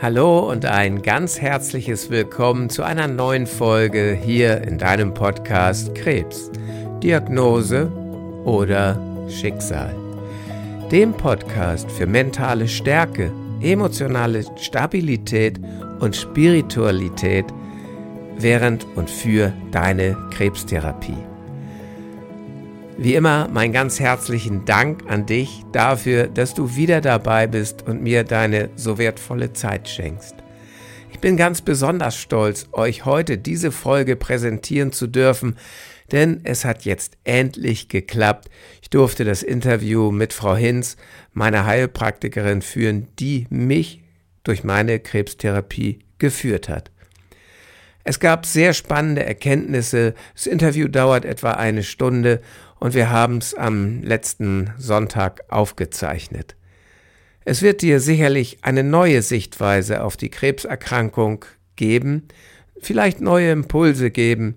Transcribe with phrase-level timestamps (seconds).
[0.00, 6.52] Hallo und ein ganz herzliches Willkommen zu einer neuen Folge hier in deinem Podcast Krebs,
[7.02, 7.90] Diagnose
[8.44, 8.96] oder
[9.28, 9.92] Schicksal.
[10.92, 15.58] Dem Podcast für mentale Stärke, emotionale Stabilität
[15.98, 17.46] und Spiritualität
[18.38, 21.27] während und für deine Krebstherapie.
[23.00, 28.02] Wie immer mein ganz herzlichen Dank an dich dafür, dass du wieder dabei bist und
[28.02, 30.34] mir deine so wertvolle Zeit schenkst.
[31.12, 35.56] Ich bin ganz besonders stolz, euch heute diese Folge präsentieren zu dürfen,
[36.10, 38.50] denn es hat jetzt endlich geklappt.
[38.82, 40.96] Ich durfte das Interview mit Frau Hinz,
[41.32, 44.02] meiner Heilpraktikerin, führen, die mich
[44.42, 46.90] durch meine Krebstherapie geführt hat.
[48.08, 50.14] Es gab sehr spannende Erkenntnisse.
[50.34, 52.40] Das Interview dauert etwa eine Stunde
[52.80, 56.56] und wir haben es am letzten Sonntag aufgezeichnet.
[57.44, 61.44] Es wird dir sicherlich eine neue Sichtweise auf die Krebserkrankung
[61.76, 62.28] geben,
[62.80, 64.56] vielleicht neue Impulse geben.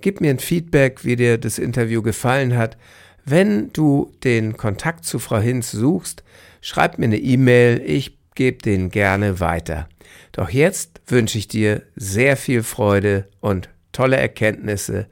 [0.00, 2.76] Gib mir ein Feedback, wie dir das Interview gefallen hat.
[3.24, 6.22] Wenn du den Kontakt zu Frau Hinz suchst,
[6.60, 9.88] schreib mir eine E-Mail, ich gebe den gerne weiter.
[10.32, 15.06] Doch jetzt wünsche ich dir sehr viel Freude und tolle Erkenntnisse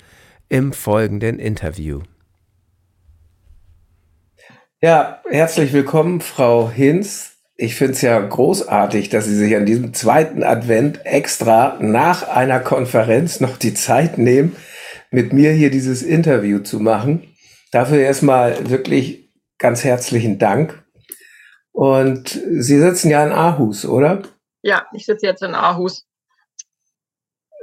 [0.49, 2.03] im folgenden Interview.
[4.83, 7.39] Ja, herzlich willkommen, Frau Hinz.
[7.57, 12.61] Ich finde es ja großartig, dass Sie sich an diesem zweiten Advent extra nach einer
[12.61, 14.55] Konferenz noch die Zeit nehmen,
[15.11, 17.35] mit mir hier dieses Interview zu machen.
[17.73, 20.85] Dafür erstmal wirklich ganz herzlichen Dank.
[21.73, 24.25] Und Sie sitzen ja in Aarhus, oder?
[24.61, 26.07] Ja, ich sitze jetzt in Aarhus.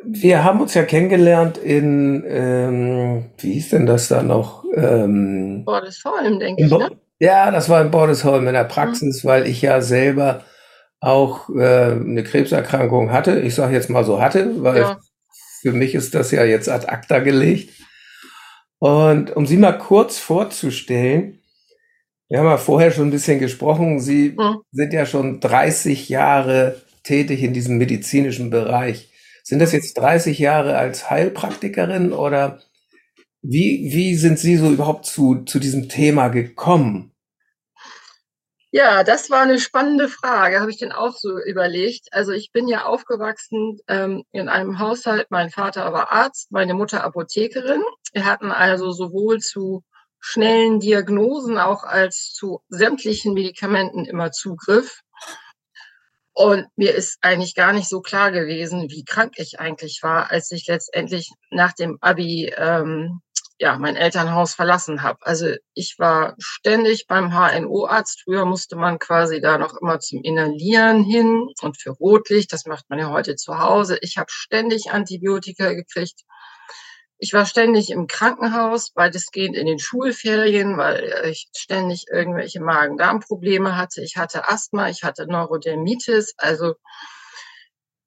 [0.04, 4.66] Wir haben uns ja kennengelernt in, ähm, wie hieß denn das da noch?
[4.76, 6.90] Ähm, Bordesholm, denke ich, ne?
[7.20, 9.28] Ja, das war in Bordesholm in der Praxis, mhm.
[9.28, 10.44] weil ich ja selber
[11.00, 13.40] auch äh, eine Krebserkrankung hatte.
[13.40, 15.00] Ich sage jetzt mal so hatte, weil ja.
[15.62, 17.70] für mich ist das ja jetzt ad acta gelegt.
[18.80, 21.40] Und um Sie mal kurz vorzustellen,
[22.30, 24.58] wir haben ja vorher schon ein bisschen gesprochen, Sie mhm.
[24.72, 29.12] sind ja schon 30 Jahre tätig in diesem medizinischen Bereich.
[29.44, 32.60] Sind das jetzt 30 Jahre als Heilpraktikerin oder
[33.42, 37.13] wie, wie sind Sie so überhaupt zu, zu diesem Thema gekommen?
[38.76, 42.08] Ja, das war eine spannende Frage, habe ich denn auch so überlegt.
[42.12, 47.04] Also ich bin ja aufgewachsen ähm, in einem Haushalt, mein Vater war Arzt, meine Mutter
[47.04, 47.84] Apothekerin.
[48.14, 49.84] Wir hatten also sowohl zu
[50.20, 55.02] schnellen Diagnosen auch als zu sämtlichen Medikamenten immer Zugriff.
[56.34, 60.50] Und mir ist eigentlich gar nicht so klar gewesen, wie krank ich eigentlich war, als
[60.50, 63.22] ich letztendlich nach dem Abi ähm,
[63.64, 65.20] ja, mein Elternhaus verlassen habe.
[65.22, 68.24] Also ich war ständig beim HNO-Arzt.
[68.26, 72.52] Früher musste man quasi da noch immer zum Inhalieren hin und für Rotlicht.
[72.52, 73.98] Das macht man ja heute zu Hause.
[74.02, 76.24] Ich habe ständig Antibiotika gekriegt.
[77.20, 84.02] Ich war ständig im Krankenhaus, weitestgehend in den Schulferien, weil ich ständig irgendwelche Magen-Darm-Probleme hatte.
[84.02, 86.34] Ich hatte Asthma, ich hatte Neurodermitis.
[86.36, 86.74] Also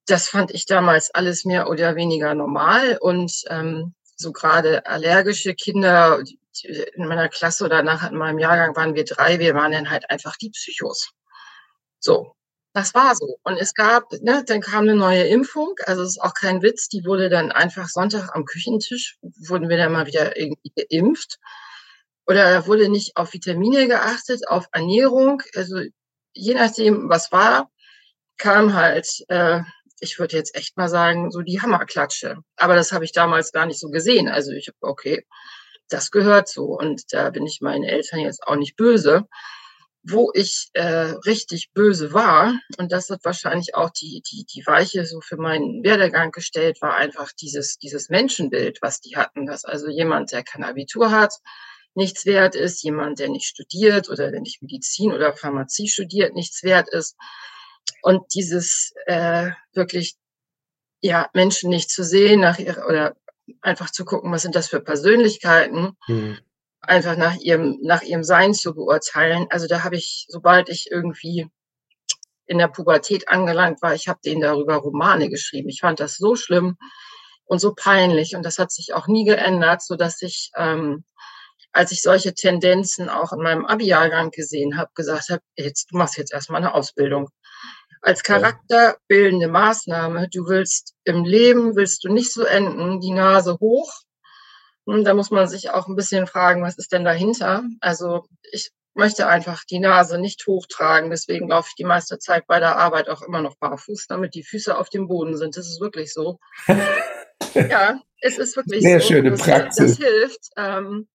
[0.05, 2.99] das fand ich damals alles mehr oder weniger normal.
[3.01, 6.21] Und ähm, so gerade allergische Kinder
[6.63, 10.09] in meiner Klasse oder nachher in meinem Jahrgang waren wir drei, wir waren dann halt
[10.09, 11.11] einfach die Psychos.
[11.99, 12.35] So,
[12.73, 13.37] das war so.
[13.43, 16.89] Und es gab, ne, dann kam eine neue Impfung, also es ist auch kein Witz,
[16.89, 21.39] die wurde dann einfach Sonntag am Küchentisch, wurden wir dann mal wieder irgendwie geimpft.
[22.27, 25.41] Oder wurde nicht auf Vitamine geachtet, auf Ernährung.
[25.55, 25.79] Also
[26.33, 27.71] je nachdem, was war,
[28.37, 29.61] kam halt äh,
[29.99, 32.37] ich würde jetzt echt mal sagen, so die Hammerklatsche.
[32.55, 34.27] Aber das habe ich damals gar nicht so gesehen.
[34.27, 35.25] Also ich habe, okay,
[35.89, 36.65] das gehört so.
[36.65, 39.25] Und da bin ich meinen Eltern jetzt auch nicht böse.
[40.09, 45.05] Wo ich äh, richtig böse war, und das hat wahrscheinlich auch die, die, die Weiche
[45.05, 49.45] so für meinen Werdegang gestellt, war einfach dieses, dieses Menschenbild, was die hatten.
[49.45, 51.33] Dass also jemand, der kein Abitur hat,
[51.93, 56.63] nichts wert ist, jemand, der nicht studiert oder der nicht Medizin oder Pharmazie studiert, nichts
[56.63, 57.17] wert ist
[58.01, 60.15] und dieses äh, wirklich
[61.01, 63.15] ja Menschen nicht zu sehen nach ihrer oder
[63.61, 66.37] einfach zu gucken, was sind das für Persönlichkeiten, mhm.
[66.81, 69.47] einfach nach ihrem nach ihrem Sein zu beurteilen.
[69.49, 71.47] Also da habe ich, sobald ich irgendwie
[72.45, 75.69] in der Pubertät angelangt war, ich habe denen darüber Romane geschrieben.
[75.69, 76.77] Ich fand das so schlimm
[77.45, 81.03] und so peinlich und das hat sich auch nie geändert, so dass ich ähm,
[81.73, 86.17] als ich solche Tendenzen auch in meinem Abi-Jahrgang gesehen habe, gesagt habe, jetzt du machst
[86.17, 87.29] jetzt erstmal eine Ausbildung
[88.01, 90.29] als charakterbildende Maßnahme.
[90.29, 93.93] Du willst im Leben, willst du nicht so enden, die Nase hoch.
[94.85, 97.63] Und da muss man sich auch ein bisschen fragen, was ist denn dahinter?
[97.81, 101.09] Also ich möchte einfach die Nase nicht hochtragen.
[101.09, 104.43] Deswegen laufe ich die meiste Zeit bei der Arbeit auch immer noch barfuß, damit die
[104.43, 105.55] Füße auf dem Boden sind.
[105.55, 106.39] Das ist wirklich so.
[107.53, 109.07] ja, es ist wirklich Sehr so.
[109.07, 109.97] schöne das, Praxis.
[109.97, 110.49] Das hilft.
[110.57, 111.07] Ähm,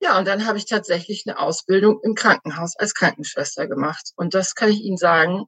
[0.00, 4.10] ja, und dann habe ich tatsächlich eine Ausbildung im Krankenhaus als Krankenschwester gemacht.
[4.16, 5.44] Und das kann ich Ihnen sagen,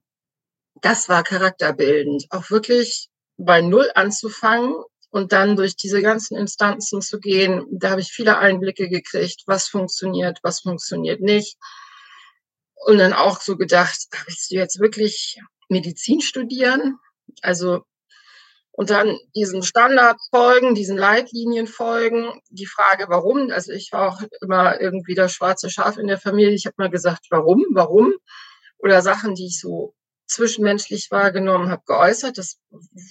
[0.84, 2.26] das war charakterbildend.
[2.31, 3.08] Auch wirklich
[3.38, 4.75] bei Null anzufangen
[5.10, 7.64] und dann durch diese ganzen Instanzen zu gehen.
[7.70, 11.56] Da habe ich viele Einblicke gekriegt, was funktioniert, was funktioniert nicht.
[12.86, 15.40] Und dann auch so gedacht, willst du jetzt wirklich
[15.70, 16.98] Medizin studieren?
[17.40, 17.82] Also
[18.72, 22.40] und dann diesen Standard folgen, diesen Leitlinien folgen.
[22.50, 23.50] Die Frage, warum?
[23.52, 26.54] Also ich war auch immer irgendwie das schwarze Schaf in der Familie.
[26.54, 28.12] Ich habe mal gesagt, warum, warum?
[28.78, 29.94] Oder Sachen, die ich so
[30.34, 32.38] zwischenmenschlich wahrgenommen habe, geäußert.
[32.38, 32.58] Das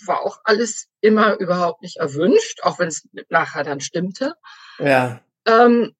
[0.05, 4.33] war auch alles immer überhaupt nicht erwünscht, auch wenn es nachher dann stimmte.
[4.79, 5.21] Ja.
[5.45, 5.95] Ähm,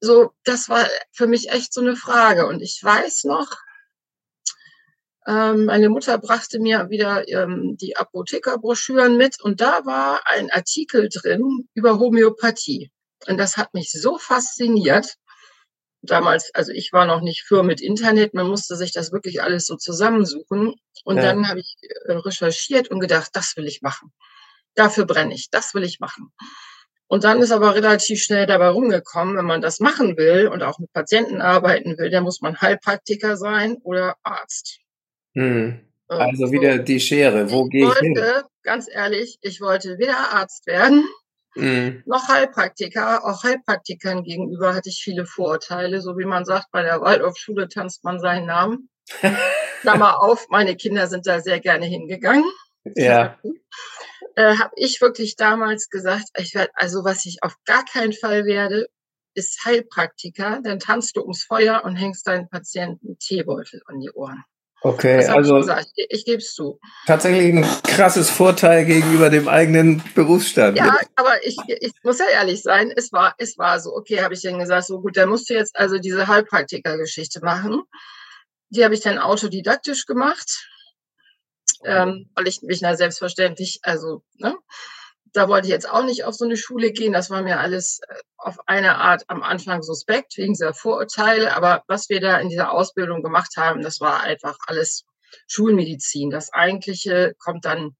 [0.00, 2.46] so, das war für mich echt so eine Frage.
[2.46, 3.50] Und ich weiß noch,
[5.26, 11.08] ähm, meine Mutter brachte mir wieder ähm, die Apothekerbroschüren mit und da war ein Artikel
[11.08, 12.90] drin über Homöopathie.
[13.28, 15.16] Und das hat mich so fasziniert.
[16.02, 19.66] Damals, also ich war noch nicht für mit Internet, man musste sich das wirklich alles
[19.66, 20.74] so zusammensuchen.
[21.04, 21.22] Und Ja.
[21.24, 21.76] dann habe ich
[22.06, 24.12] äh, recherchiert und gedacht, das will ich machen.
[24.74, 26.32] Dafür brenne ich, das will ich machen.
[27.06, 30.78] Und dann ist aber relativ schnell dabei rumgekommen, wenn man das machen will und auch
[30.78, 34.78] mit Patienten arbeiten will, dann muss man Heilpraktiker sein oder Arzt.
[35.34, 35.80] Hm.
[36.06, 36.52] Also so.
[36.52, 37.50] wieder die Schere.
[37.50, 38.16] Wo gehe ich hin?
[38.16, 41.04] wollte, ganz ehrlich, ich wollte weder Arzt werden
[41.54, 42.02] Hm.
[42.06, 43.24] noch Heilpraktiker.
[43.24, 46.00] Auch Heilpraktikern gegenüber hatte ich viele Vorurteile.
[46.00, 48.88] So wie man sagt, bei der Waldorfschule tanzt man seinen Namen.
[49.80, 52.44] Klammer auf, meine Kinder sind da sehr gerne hingegangen.
[52.96, 53.38] Ja.
[54.36, 58.44] Äh, habe ich wirklich damals gesagt, ich werde, also was ich auf gar keinen Fall
[58.44, 58.86] werde,
[59.34, 60.60] ist Heilpraktiker.
[60.62, 64.44] Dann tanzt du ums Feuer und hängst deinen Patienten Teebeutel an die Ohren.
[64.82, 65.58] Okay, also.
[65.58, 66.80] Ich, ich gebe es zu.
[67.06, 70.78] tatsächlich ein krasses Vorteil gegenüber dem eigenen Berufsstand.
[70.78, 74.32] Ja, aber ich, ich muss ja ehrlich sein, es war, es war so, okay, habe
[74.32, 77.82] ich dann gesagt, so gut, dann musst du jetzt also diese Heilpraktiker-Geschichte machen.
[78.70, 80.66] Die habe ich dann autodidaktisch gemacht,
[81.84, 84.56] ähm, weil ich mich na selbstverständlich, also, ne,
[85.32, 87.12] da wollte ich jetzt auch nicht auf so eine Schule gehen.
[87.12, 91.54] Das war mir alles äh, auf eine Art am Anfang suspekt, wegen dieser Vorurteile.
[91.54, 95.04] Aber was wir da in dieser Ausbildung gemacht haben, das war einfach alles
[95.46, 96.30] Schulmedizin.
[96.30, 97.96] Das Eigentliche kommt dann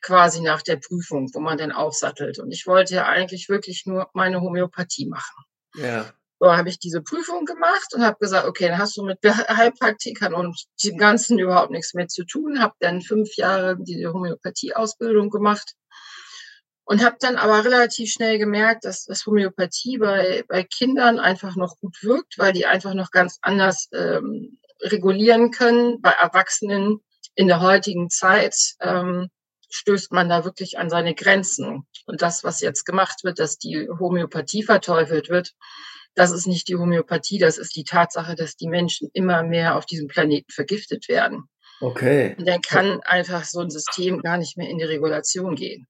[0.00, 2.38] quasi nach der Prüfung, wo man dann aufsattelt.
[2.38, 5.44] Und ich wollte ja eigentlich wirklich nur meine Homöopathie machen.
[5.76, 6.12] Ja.
[6.40, 10.34] So habe ich diese Prüfung gemacht und habe gesagt, okay, dann hast du mit Heilpraktikern
[10.34, 12.60] und dem Ganzen überhaupt nichts mehr zu tun.
[12.60, 15.74] Habe dann fünf Jahre diese Homöopathie-Ausbildung gemacht
[16.92, 21.78] und habe dann aber relativ schnell gemerkt, dass das Homöopathie bei, bei Kindern einfach noch
[21.78, 26.02] gut wirkt, weil die einfach noch ganz anders ähm, regulieren können.
[26.02, 26.98] Bei Erwachsenen
[27.34, 29.30] in der heutigen Zeit ähm,
[29.70, 31.86] stößt man da wirklich an seine Grenzen.
[32.04, 35.52] Und das, was jetzt gemacht wird, dass die Homöopathie verteufelt wird,
[36.14, 39.86] das ist nicht die Homöopathie, das ist die Tatsache, dass die Menschen immer mehr auf
[39.86, 41.44] diesem Planeten vergiftet werden.
[41.80, 42.36] Okay.
[42.38, 45.86] Und dann kann einfach so ein System gar nicht mehr in die Regulation gehen.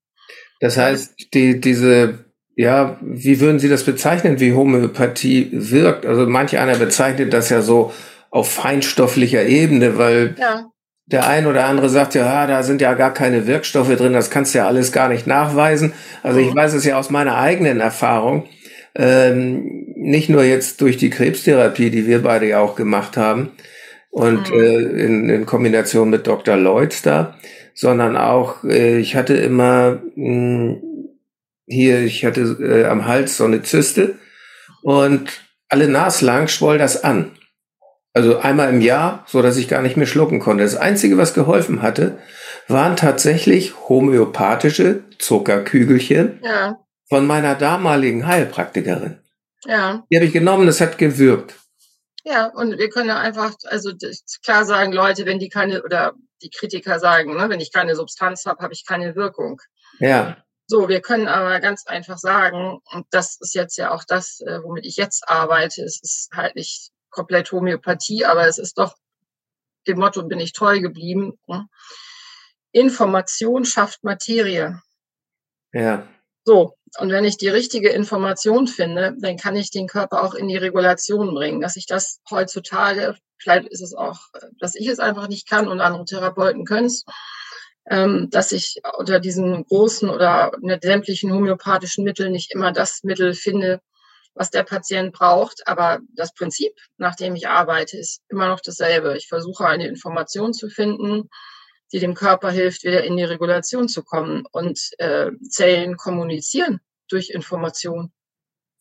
[0.61, 2.25] Das heißt, die, diese,
[2.57, 6.07] ja, wie würden Sie das bezeichnen, wie Homöopathie wirkt?
[6.07, 7.93] Also manch einer bezeichnet das ja so
[8.31, 10.71] auf feinstofflicher Ebene, weil Ja,
[11.07, 14.31] der ein oder andere sagt ja, ah, da sind ja gar keine Wirkstoffe drin, das
[14.31, 15.93] kannst du ja alles gar nicht nachweisen.
[16.23, 16.57] Also ich Mhm.
[16.57, 18.49] weiß es ja aus meiner eigenen Erfahrung,
[18.95, 23.51] ähm, nicht nur jetzt durch die Krebstherapie, die wir beide ja auch gemacht haben
[24.11, 24.55] und Mhm.
[24.55, 26.57] äh, in, in Kombination mit Dr.
[26.57, 27.37] Lloyds da,
[27.75, 30.77] sondern auch, äh, ich hatte immer mh,
[31.67, 34.19] hier, ich hatte äh, am Hals so eine Zyste
[34.83, 35.31] und
[35.69, 37.33] alle naslang schwoll das an.
[38.15, 40.65] Also einmal im Jahr, so dass ich gar nicht mehr schlucken konnte.
[40.65, 42.19] Das Einzige, was geholfen hatte,
[42.69, 49.19] waren tatsächlich homöopathische Zuckerkügelchen ja, von meiner damaligen Heilpraktikerin.
[49.65, 50.05] ja.
[50.11, 51.55] Die habe ich genommen, das hat gewirkt.
[52.25, 53.93] Ja, und wir können einfach, also
[54.45, 56.13] klar sagen Leute, wenn die keine, oder
[56.43, 59.61] die Kritiker sagen, ne, wenn ich keine Substanz habe, habe ich keine Wirkung.
[59.99, 64.41] Ja, So, wir können aber ganz einfach sagen, und das ist jetzt ja auch das,
[64.41, 68.97] äh, womit ich jetzt arbeite, es ist halt nicht komplett Homöopathie, aber es ist doch
[69.87, 71.39] dem Motto bin ich treu geblieben.
[71.47, 71.69] ne?
[72.73, 74.81] Information schafft Materie.
[75.73, 76.07] ja,
[76.45, 80.49] So, und wenn ich die richtige Information finde, dann kann ich den Körper auch in
[80.49, 81.61] die Regulation bringen.
[81.61, 84.21] Dass ich das heutzutage, vielleicht ist es auch,
[84.61, 87.05] dass ich es einfach nicht kann und andere Therapeuten können es,
[87.89, 93.35] ähm, dass ich unter diesen großen oder ne, sämtlichen homöopathischen Mitteln nicht immer das Mittel
[93.35, 93.81] finde,
[94.35, 95.67] was der Patient braucht.
[95.67, 99.17] Aber das Prinzip, nach dem ich arbeite, ist immer noch dasselbe.
[99.17, 101.31] Ich versuche eine Information zu finden,
[101.93, 104.45] die dem Körper hilft, wieder in die Regulation zu kommen.
[104.51, 108.13] Und äh, Zellen kommunizieren durch Information.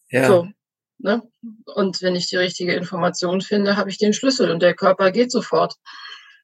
[0.10, 0.28] Ja.
[0.28, 0.48] So,
[0.98, 1.22] ne?
[1.66, 5.32] Und wenn ich die richtige Information finde, habe ich den Schlüssel und der Körper geht
[5.32, 5.76] sofort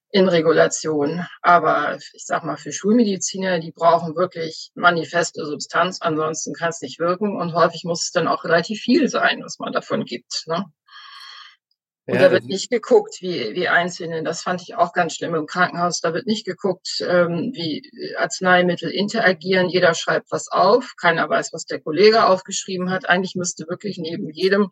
[0.10, 1.26] in Regulation.
[1.42, 7.00] Aber ich sag mal, für Schulmediziner, die brauchen wirklich manifeste Substanz, ansonsten kann es nicht
[7.00, 10.44] wirken und häufig muss es dann auch relativ viel sein, was man davon gibt.
[10.48, 10.66] Ne?
[12.08, 15.36] Und ja, da wird nicht geguckt, wie, wie Einzelne, das fand ich auch ganz schlimm
[15.36, 21.30] im Krankenhaus, da wird nicht geguckt, ähm, wie Arzneimittel interagieren, jeder schreibt was auf, keiner
[21.30, 23.10] weiß, was der Kollege aufgeschrieben hat.
[23.10, 24.70] Eigentlich müsste wirklich neben jedem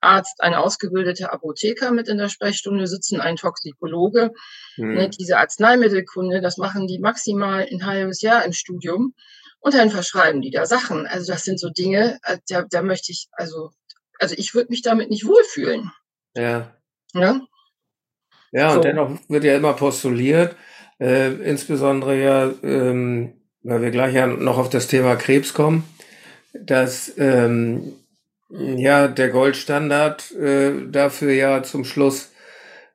[0.00, 4.32] Arzt ein ausgebildeter Apotheker mit in der Sprechstunde sitzen, ein Toxikologe.
[4.78, 4.94] Mhm.
[4.94, 9.14] Ne, diese Arzneimittelkunde, das machen die maximal ein halbes Jahr im Studium
[9.60, 11.06] und dann verschreiben die da Sachen.
[11.06, 13.70] Also das sind so Dinge, äh, da, da möchte ich, also,
[14.18, 15.92] also ich würde mich damit nicht wohlfühlen.
[16.34, 16.72] Ja.
[17.14, 17.40] Ja,
[18.52, 18.80] ja und so.
[18.80, 20.56] dennoch wird ja immer postuliert,
[21.00, 25.84] äh, insbesondere ja, ähm, weil wir gleich ja noch auf das Thema Krebs kommen,
[26.54, 27.92] dass ähm,
[28.50, 32.31] ja, der Goldstandard äh, dafür ja zum Schluss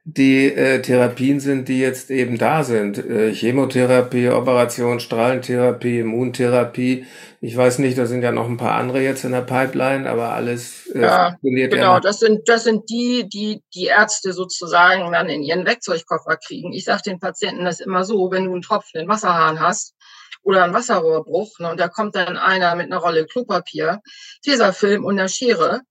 [0.09, 2.97] die äh, Therapien sind, die jetzt eben da sind.
[2.97, 7.05] Äh, Chemotherapie, Operation, Strahlentherapie, Immuntherapie.
[7.41, 10.29] Ich weiß nicht, da sind ja noch ein paar andere jetzt in der Pipeline, aber
[10.29, 11.99] alles äh, ja, funktioniert genau, ja.
[11.99, 16.71] das sind das sind die, die die Ärzte sozusagen dann in ihren Werkzeugkoffer kriegen.
[16.71, 19.93] Ich sage den Patienten das immer so, wenn du einen Tropfen in Wasserhahn hast,
[20.41, 21.59] oder ein Wasserrohrbruch.
[21.59, 23.99] Ne, und da kommt dann einer mit einer Rolle Klopapier,
[24.41, 25.81] Tesafilm und einer Schere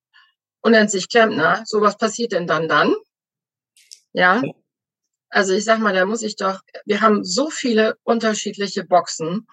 [0.62, 1.62] und nennt sich Klempner.
[1.66, 2.94] So was passiert denn dann dann?
[4.16, 4.42] Ja.
[5.28, 9.46] Also ich sag mal, da muss ich doch, wir haben so viele unterschiedliche Boxen.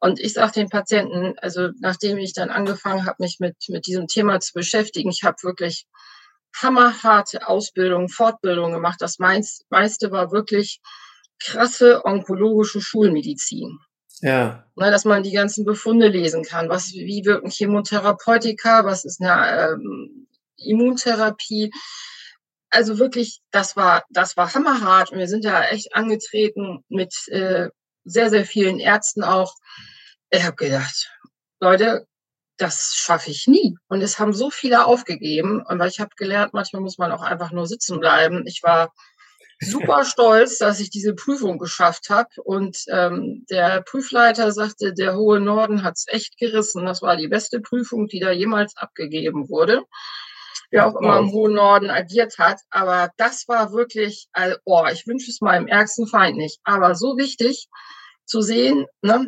[0.00, 4.08] Und ich sage den Patienten, also nachdem ich dann angefangen habe, mich mit, mit diesem
[4.08, 5.86] Thema zu beschäftigen, ich habe wirklich
[6.60, 9.00] hammerharte Ausbildung, Fortbildung gemacht.
[9.00, 10.80] Das meiste war wirklich
[11.38, 13.78] krasse onkologische Schulmedizin.
[14.22, 14.66] Ja.
[14.74, 16.68] Ne, dass man die ganzen Befunde lesen kann.
[16.68, 18.84] Was, wie wirken Chemotherapeutika?
[18.84, 20.26] Was ist eine ähm,
[20.56, 21.70] Immuntherapie?
[22.70, 25.10] Also wirklich, das war, das war hammerhart.
[25.10, 27.68] Und wir sind da echt angetreten mit äh,
[28.04, 29.54] sehr, sehr vielen Ärzten auch.
[30.30, 31.10] Ich habe gedacht,
[31.60, 32.06] Leute,
[32.56, 33.76] das schaffe ich nie.
[33.88, 35.64] Und es haben so viele aufgegeben.
[35.66, 38.46] Und weil ich habe gelernt, manchmal muss man auch einfach nur sitzen bleiben.
[38.46, 38.92] Ich war
[39.60, 42.28] super stolz, dass ich diese Prüfung geschafft habe.
[42.44, 46.84] Und ähm, der Prüfleiter sagte, der hohe Norden hat's echt gerissen.
[46.86, 49.82] Das war die beste Prüfung, die da jemals abgegeben wurde.
[50.70, 52.60] Wer auch immer im hohen Norden agiert hat.
[52.70, 56.60] Aber das war wirklich, also, oh, ich wünsche es meinem ärgsten Feind nicht.
[56.64, 57.68] Aber so wichtig
[58.24, 59.26] zu sehen, ne,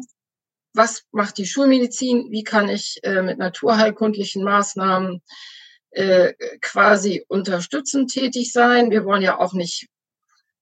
[0.74, 5.20] was macht die Schulmedizin, wie kann ich äh, mit naturheilkundlichen Maßnahmen
[5.90, 8.90] äh, quasi unterstützend tätig sein.
[8.90, 9.88] Wir wollen ja auch nicht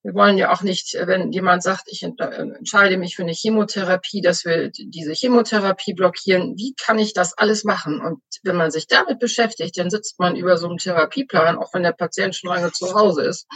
[0.03, 4.47] wir wollen ja auch nicht, wenn jemand sagt, ich entscheide mich für eine Chemotherapie, dass
[4.47, 6.57] wir diese Chemotherapie blockieren.
[6.57, 8.01] Wie kann ich das alles machen?
[8.01, 11.83] Und wenn man sich damit beschäftigt, dann sitzt man über so einem Therapieplan, auch wenn
[11.83, 13.47] der Patient schon lange zu Hause ist,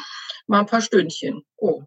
[0.47, 1.43] mal ein paar Stündchen.
[1.57, 1.83] Oh.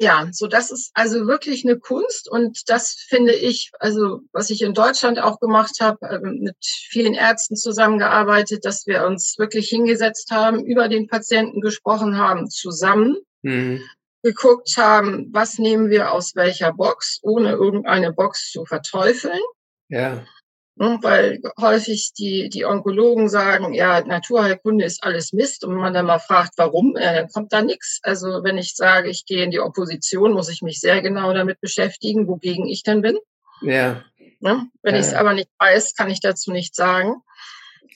[0.00, 4.62] Ja, so das ist also wirklich eine Kunst und das finde ich, also was ich
[4.62, 10.30] in Deutschland auch gemacht habe, ähm, mit vielen Ärzten zusammengearbeitet, dass wir uns wirklich hingesetzt
[10.30, 13.82] haben, über den Patienten gesprochen haben, zusammen mhm.
[14.22, 19.40] geguckt haben, was nehmen wir aus welcher Box, ohne irgendeine Box zu verteufeln.
[19.88, 20.24] Ja.
[20.80, 25.64] Ne, weil häufig die, die Onkologen sagen, ja, Naturheilkunde ist alles Mist.
[25.64, 27.98] Und wenn man dann mal fragt, warum, äh, dann kommt da nichts.
[28.02, 31.60] Also wenn ich sage, ich gehe in die Opposition, muss ich mich sehr genau damit
[31.60, 33.18] beschäftigen, wogegen ich denn bin.
[33.60, 34.04] Ja.
[34.38, 34.68] Ne?
[34.82, 35.00] Wenn ja.
[35.00, 37.22] ich es aber nicht weiß, kann ich dazu nichts sagen.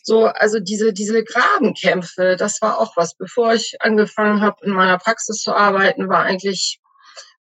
[0.02, 3.16] So, also diese, diese Grabenkämpfe, das war auch was.
[3.16, 6.80] Bevor ich angefangen habe, in meiner Praxis zu arbeiten, war eigentlich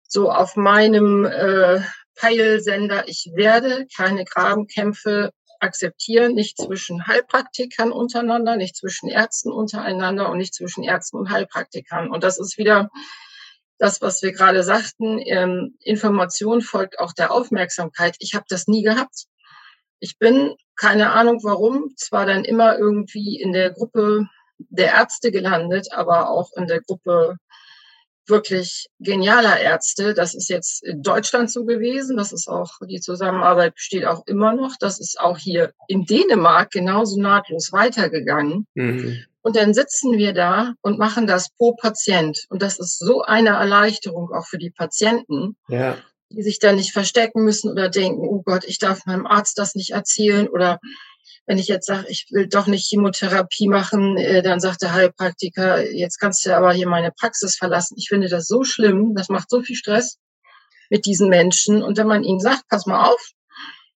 [0.07, 1.81] so auf meinem äh,
[2.15, 10.37] Peilsender, ich werde keine Grabenkämpfe akzeptieren, nicht zwischen Heilpraktikern untereinander, nicht zwischen Ärzten untereinander und
[10.37, 12.11] nicht zwischen Ärzten und Heilpraktikern.
[12.11, 12.89] Und das ist wieder
[13.77, 15.19] das, was wir gerade sagten.
[15.25, 18.15] Ähm, Information folgt auch der Aufmerksamkeit.
[18.19, 19.25] Ich habe das nie gehabt.
[19.99, 24.25] Ich bin, keine Ahnung warum, zwar dann immer irgendwie in der Gruppe
[24.57, 27.35] der Ärzte gelandet, aber auch in der Gruppe
[28.25, 30.15] wirklich genialer Ärzte.
[30.15, 32.17] Das ist jetzt in Deutschland so gewesen.
[32.17, 34.71] Das ist auch, die Zusammenarbeit besteht auch immer noch.
[34.79, 38.65] Das ist auch hier in Dänemark genauso nahtlos weitergegangen.
[38.73, 39.23] Mhm.
[39.43, 42.47] Und dann sitzen wir da und machen das pro Patient.
[42.49, 45.57] Und das ist so eine Erleichterung auch für die Patienten.
[45.67, 45.97] Ja
[46.31, 49.75] die sich da nicht verstecken müssen oder denken, oh Gott, ich darf meinem Arzt das
[49.75, 50.79] nicht erzählen oder
[51.45, 55.91] wenn ich jetzt sage, ich will doch nicht Chemotherapie machen, äh, dann sagt der Heilpraktiker,
[55.91, 57.95] jetzt kannst du aber hier meine Praxis verlassen.
[57.97, 60.17] Ich finde das so schlimm, das macht so viel Stress
[60.89, 61.81] mit diesen Menschen.
[61.81, 63.31] Und wenn man ihnen sagt, pass mal auf,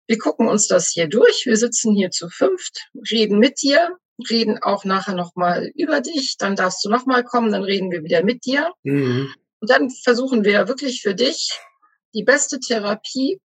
[0.07, 3.97] wir gucken uns das hier durch, wir sitzen hier zu fünft, reden mit dir,
[4.31, 8.23] reden auch nachher nochmal über dich, dann darfst du nochmal kommen, dann reden wir wieder
[8.23, 8.71] mit dir.
[8.83, 9.33] Mhm.
[9.61, 11.51] Und dann versuchen wir wirklich für dich
[12.15, 13.41] die beste Therapie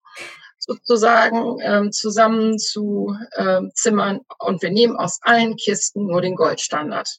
[0.59, 7.19] sozusagen ähm, zusammen zu ähm, zimmern und wir nehmen aus allen Kisten nur den Goldstandard.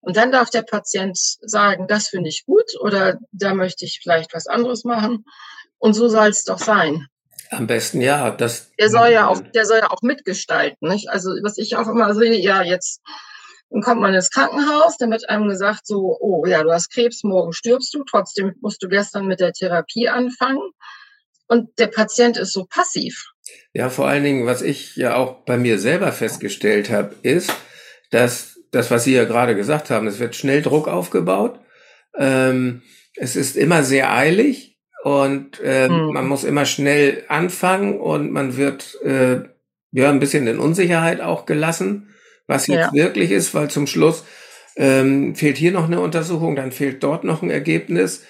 [0.00, 4.34] Und dann darf der Patient sagen, das finde ich gut oder da möchte ich vielleicht
[4.34, 5.24] was anderes machen.
[5.78, 7.06] Und so soll es doch sein.
[7.50, 8.30] Am besten ja.
[8.30, 10.88] Das der soll ja auch, der soll ja auch mitgestalten.
[10.88, 11.10] Nicht?
[11.10, 13.00] Also was ich auch immer sehe, ja jetzt
[13.70, 17.24] dann kommt man ins Krankenhaus, dann wird einem gesagt so, oh ja, du hast Krebs,
[17.24, 20.60] morgen stirbst du, trotzdem musst du gestern mit der Therapie anfangen.
[21.48, 23.24] Und der Patient ist so passiv.
[23.72, 27.52] Ja, vor allen Dingen, was ich ja auch bei mir selber festgestellt habe, ist,
[28.10, 31.60] dass das, was Sie ja gerade gesagt haben, es wird schnell Druck aufgebaut.
[32.16, 32.82] Ähm,
[33.14, 36.12] es ist immer sehr eilig und äh, mhm.
[36.12, 39.42] man muss immer schnell anfangen und man wird äh,
[39.92, 42.14] ja ein bisschen in Unsicherheit auch gelassen,
[42.46, 42.92] was jetzt ja.
[42.92, 44.24] wirklich ist, weil zum Schluss
[44.76, 48.24] ähm, fehlt hier noch eine Untersuchung, dann fehlt dort noch ein Ergebnis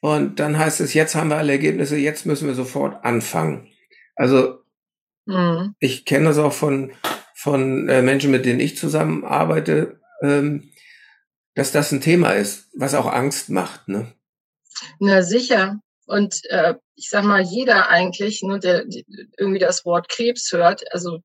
[0.00, 3.72] und dann heißt es, jetzt haben wir alle Ergebnisse, jetzt müssen wir sofort anfangen.
[4.16, 4.58] Also
[5.26, 5.74] mhm.
[5.78, 6.92] ich kenne das auch von
[7.44, 10.70] von äh, Menschen, mit denen ich zusammenarbeite, ähm,
[11.54, 13.86] dass das ein Thema ist, was auch Angst macht.
[13.86, 14.12] Ne?
[14.98, 15.78] Na sicher.
[16.06, 18.86] Und äh, ich sag mal, jeder eigentlich, ne, der
[19.38, 21.20] irgendwie das Wort Krebs hört, also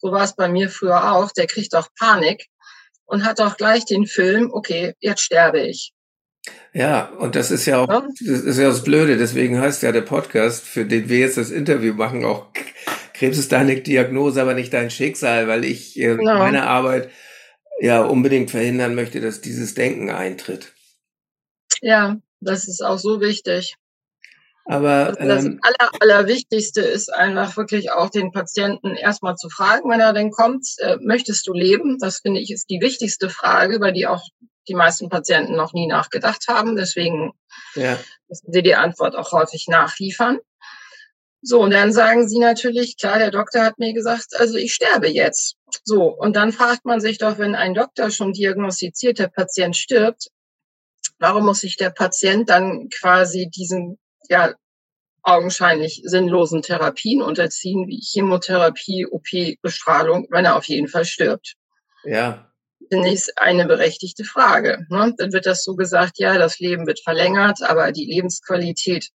[0.00, 2.46] so war es bei mir früher auch, der kriegt auch Panik
[3.04, 5.92] und hat auch gleich den Film, okay, jetzt sterbe ich.
[6.72, 10.00] Ja, und das ist ja auch, das ist ja das Blöde, deswegen heißt ja der
[10.02, 12.46] Podcast, für den wir jetzt das Interview machen, auch
[13.12, 16.38] Krebs ist deine Diagnose, aber nicht dein Schicksal, weil ich äh, genau.
[16.38, 17.10] meine Arbeit
[17.80, 20.72] ja unbedingt verhindern möchte, dass dieses Denken eintritt.
[21.82, 23.76] Ja, das ist auch so wichtig.
[24.70, 29.90] Aber also das ähm, Aller, Allerwichtigste ist einfach wirklich auch den Patienten erstmal zu fragen,
[29.90, 31.98] wenn er denn kommt, äh, möchtest du leben?
[31.98, 34.22] Das finde ich ist die wichtigste Frage, über die auch
[34.68, 36.76] die meisten Patienten noch nie nachgedacht haben.
[36.76, 37.32] Deswegen
[37.74, 37.98] ja.
[38.28, 40.38] müssen sie die Antwort auch häufig nachliefern.
[41.42, 45.08] So, und dann sagen sie natürlich, klar, der Doktor hat mir gesagt, also ich sterbe
[45.08, 45.56] jetzt.
[45.82, 50.28] So, und dann fragt man sich doch, wenn ein Doktor schon diagnostiziert, der Patient stirbt,
[51.20, 53.98] Warum muss sich der Patient dann quasi diesen,
[54.30, 54.54] ja,
[55.22, 61.56] augenscheinlich sinnlosen Therapien unterziehen, wie Chemotherapie, OP, Bestrahlung, wenn er auf jeden Fall stirbt?
[62.04, 62.50] Ja.
[62.90, 64.86] Finde ich eine berechtigte Frage.
[64.88, 65.14] Ne?
[65.18, 69.10] Dann wird das so gesagt, ja, das Leben wird verlängert, aber die Lebensqualität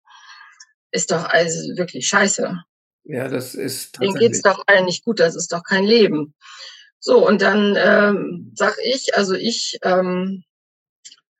[0.91, 2.57] ist doch also wirklich scheiße.
[3.05, 6.33] Ja, das ist Denen geht's doch allen nicht gut, das ist doch kein Leben.
[6.99, 10.43] So, und dann ähm, sag ich, also ich ähm,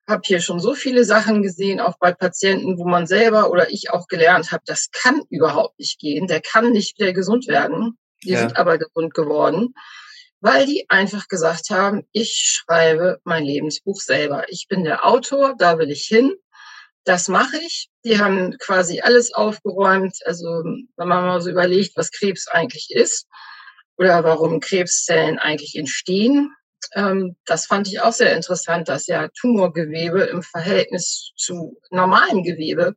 [0.07, 3.91] habe hier schon so viele Sachen gesehen, auch bei Patienten, wo man selber oder ich
[3.91, 7.97] auch gelernt habe, das kann überhaupt nicht gehen, der kann nicht wieder gesund werden.
[8.23, 8.39] Die ja.
[8.39, 9.73] sind aber gesund geworden,
[10.39, 14.45] weil die einfach gesagt haben, ich schreibe mein Lebensbuch selber.
[14.49, 16.33] Ich bin der Autor, da will ich hin.
[17.03, 17.89] Das mache ich.
[18.03, 20.17] Die haben quasi alles aufgeräumt.
[20.25, 23.27] Also wenn man mal so überlegt, was Krebs eigentlich ist
[23.97, 26.51] oder warum Krebszellen eigentlich entstehen,
[26.93, 32.95] ähm, das fand ich auch sehr interessant, dass ja Tumorgewebe im Verhältnis zu normalem Gewebe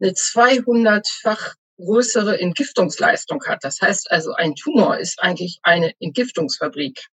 [0.00, 3.64] eine 200-fach größere Entgiftungsleistung hat.
[3.64, 7.06] Das heißt also, ein Tumor ist eigentlich eine Entgiftungsfabrik.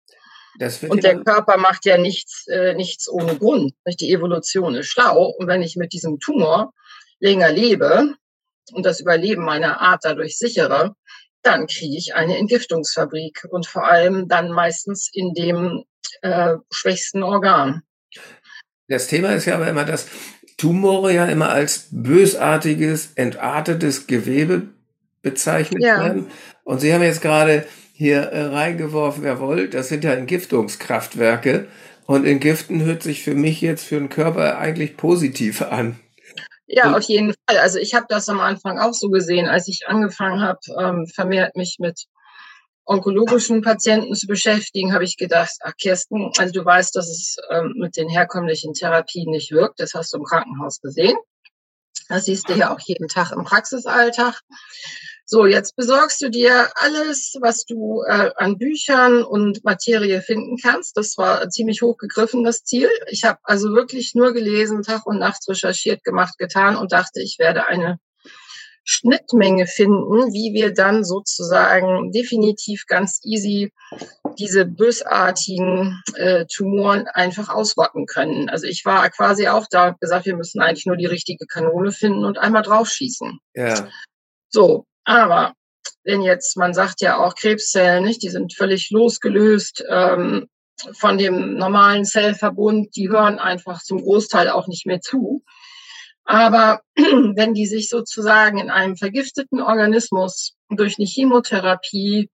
[0.89, 3.75] und der Körper macht ja nichts, äh, nichts ohne Grund.
[4.01, 5.27] Die Evolution ist schlau.
[5.39, 6.73] Und wenn ich mit diesem Tumor
[7.21, 8.15] länger lebe
[8.73, 10.95] und das Überleben meiner Art dadurch sichere,
[11.43, 15.85] dann kriege ich eine Entgiftungsfabrik und vor allem dann meistens in dem
[16.23, 17.83] äh, schwächsten Organ.
[18.89, 20.07] Das Thema ist ja aber immer, dass
[20.57, 24.69] Tumore ja immer als bösartiges, entartetes Gewebe
[25.23, 26.03] bezeichnet ja.
[26.03, 26.27] werden.
[26.65, 31.67] Und Sie haben jetzt gerade hier äh, reingeworfen, wer wollt, das sind ja Entgiftungskraftwerke.
[32.07, 35.99] Und entgiften hört sich für mich jetzt für den Körper eigentlich positiv an.
[36.69, 37.59] Ja, auf jeden Fall.
[37.59, 41.57] Also ich habe das am Anfang auch so gesehen, als ich angefangen habe, ähm, vermehrt
[41.57, 42.07] mich mit
[42.87, 47.75] onkologischen Patienten zu beschäftigen, habe ich gedacht, ach Kirsten, also du weißt, dass es ähm,
[47.77, 49.81] mit den herkömmlichen Therapien nicht wirkt.
[49.81, 51.17] Das hast du im Krankenhaus gesehen.
[52.09, 54.41] Das siehst du ja auch jeden Tag im Praxisalltag.
[55.29, 60.97] So, jetzt besorgst du dir alles, was du äh, an Büchern und Materie finden kannst.
[60.97, 62.89] Das war ziemlich hochgegriffen, das Ziel.
[63.11, 67.41] Ich habe also wirklich nur gelesen, Tag und Nacht recherchiert, gemacht, getan und dachte, ich
[67.41, 67.99] werde eine
[68.89, 73.73] Schnittmenge finden, wie wir dann sozusagen definitiv ganz easy
[74.39, 78.49] diese bösartigen äh, Tumoren einfach ausrotten können.
[78.49, 82.25] Also ich war quasi auch da gesagt, wir müssen eigentlich nur die richtige Kanone finden
[82.25, 83.41] und einmal draufschießen.
[83.55, 83.89] Ja.
[84.51, 85.55] So, aber
[86.05, 90.47] wenn jetzt, man sagt ja auch Krebszellen, nicht, die sind völlig losgelöst ähm,
[90.93, 95.43] von dem normalen Zellverbund, die hören einfach zum Großteil auch nicht mehr zu.
[96.27, 102.31] Aber wenn die sich sozusagen in einem vergifteten Organismus durch eine Chemotherapie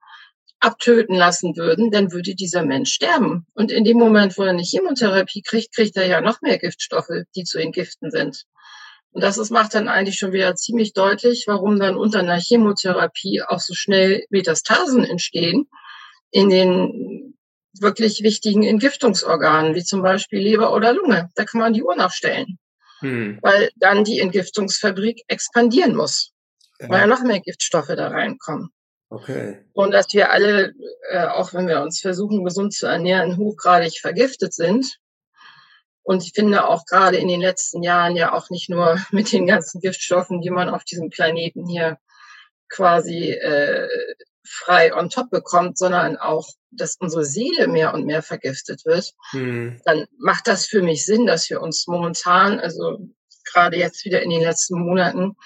[0.60, 3.46] abtöten lassen würden, dann würde dieser Mensch sterben.
[3.54, 7.10] Und in dem Moment, wo er eine Chemotherapie kriegt, kriegt er ja noch mehr Giftstoffe,
[7.36, 8.44] die zu entgiften sind.
[9.10, 13.42] Und das ist, macht dann eigentlich schon wieder ziemlich deutlich, warum dann unter einer Chemotherapie
[13.42, 15.68] auch so schnell Metastasen entstehen
[16.30, 17.34] in den
[17.78, 21.28] wirklich wichtigen Entgiftungsorganen, wie zum Beispiel Leber oder Lunge.
[21.34, 22.58] Da kann man die Uhr nachstellen
[23.02, 23.38] hm.
[23.42, 26.32] weil dann die Entgiftungsfabrik expandieren muss,
[26.80, 26.88] ja.
[26.88, 28.70] weil ja noch mehr Giftstoffe da reinkommen.
[29.10, 29.58] Okay.
[29.74, 30.72] Und dass wir alle,
[31.10, 34.96] äh, auch wenn wir uns versuchen, gesund zu ernähren, hochgradig vergiftet sind.
[36.02, 39.46] Und ich finde auch gerade in den letzten Jahren ja auch nicht nur mit den
[39.46, 41.98] ganzen Giftstoffen, die man auf diesem Planeten hier
[42.70, 43.86] quasi äh,
[44.44, 49.80] frei on top bekommt, sondern auch, dass unsere Seele mehr und mehr vergiftet wird, mhm.
[49.84, 52.98] dann macht das für mich Sinn, dass wir uns momentan, also
[53.44, 55.36] gerade jetzt wieder in den letzten Monaten,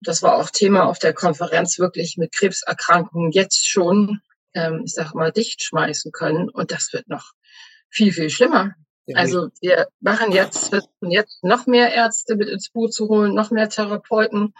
[0.00, 4.20] das war auch Thema auf der Konferenz, wirklich mit Krebserkrankungen jetzt schon,
[4.54, 6.48] ähm, ich sag mal, dicht schmeißen können.
[6.48, 7.32] Und das wird noch
[7.88, 8.74] viel, viel schlimmer.
[9.06, 13.34] Ja, also wir machen jetzt, versuchen jetzt noch mehr Ärzte mit ins Boot zu holen,
[13.34, 14.52] noch mehr Therapeuten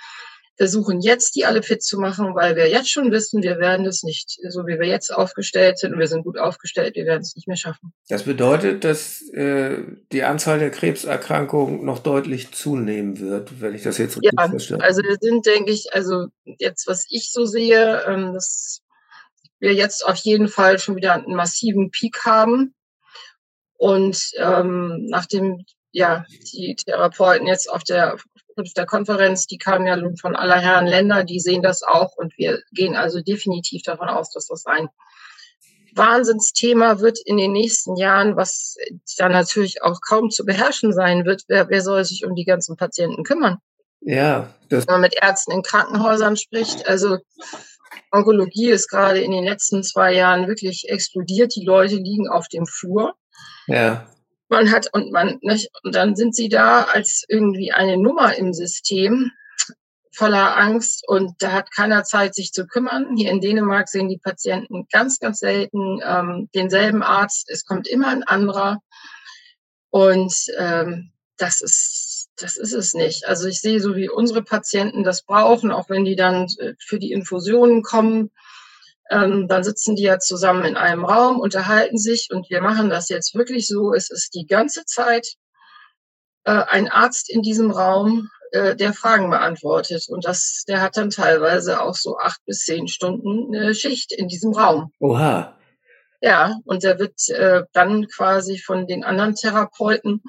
[0.57, 4.03] versuchen jetzt, die alle fit zu machen, weil wir jetzt schon wissen, wir werden es
[4.03, 7.37] nicht, so wie wir jetzt aufgestellt sind, und wir sind gut aufgestellt, wir werden es
[7.37, 7.93] nicht mehr schaffen.
[8.09, 13.99] Das bedeutet, dass äh, die Anzahl der Krebserkrankungen noch deutlich zunehmen wird, wenn ich das
[13.99, 14.81] jetzt richtig ja, verstehe.
[14.81, 18.81] Also wir sind, denke ich, also jetzt, was ich so sehe, ähm, dass
[19.59, 22.75] wir jetzt auf jeden Fall schon wieder einen massiven Peak haben.
[23.79, 28.17] Und ähm, nachdem ja die Therapeuten jetzt auf der
[28.57, 32.61] der Konferenz, die kamen ja von aller Herren Länder, die sehen das auch und wir
[32.73, 34.89] gehen also definitiv davon aus, dass das ein
[35.95, 38.77] Wahnsinnsthema wird in den nächsten Jahren, was
[39.17, 41.45] dann natürlich auch kaum zu beherrschen sein wird.
[41.49, 43.59] Wer, wer soll sich um die ganzen Patienten kümmern?
[44.01, 44.55] Ja.
[44.69, 47.19] Wenn man mit Ärzten in Krankenhäusern spricht, also
[48.13, 51.55] Onkologie ist gerade in den letzten zwei Jahren wirklich explodiert.
[51.57, 53.15] Die Leute liegen auf dem Flur.
[53.67, 54.07] Ja
[54.49, 58.53] man hat und man nicht, und dann sind sie da als irgendwie eine Nummer im
[58.53, 59.31] System
[60.13, 63.17] voller Angst und da hat keiner Zeit, sich zu kümmern.
[63.17, 67.51] Hier in Dänemark sehen die Patienten ganz, ganz selten ähm, denselben Arzt.
[67.51, 68.79] Es kommt immer ein anderer
[69.91, 72.07] und ähm, das ist
[72.39, 73.27] das ist es nicht.
[73.27, 76.99] Also ich sehe so, wie unsere Patienten das brauchen, auch wenn die dann äh, für
[76.99, 78.31] die Infusionen kommen
[79.11, 83.09] ähm, dann sitzen die ja zusammen in einem Raum, unterhalten sich und wir machen das
[83.09, 83.95] jetzt wirklich so.
[83.95, 85.35] Es ist die ganze Zeit
[86.45, 90.07] äh, ein Arzt in diesem Raum, äh, der Fragen beantwortet.
[90.09, 94.29] Und das, der hat dann teilweise auch so acht bis zehn Stunden äh, Schicht in
[94.29, 94.93] diesem Raum.
[95.01, 95.57] Oha.
[96.21, 100.23] Ja, und der wird äh, dann quasi von den anderen Therapeuten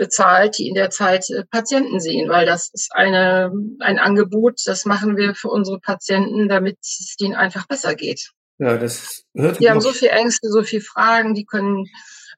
[0.00, 4.86] bezahlt, die in der Zeit äh, Patienten sehen, weil das ist eine, ein Angebot, das
[4.86, 8.30] machen wir für unsere Patienten, damit es denen einfach besser geht.
[8.56, 11.84] Ja, das hört Die haben so viel Ängste, so viel Fragen, die können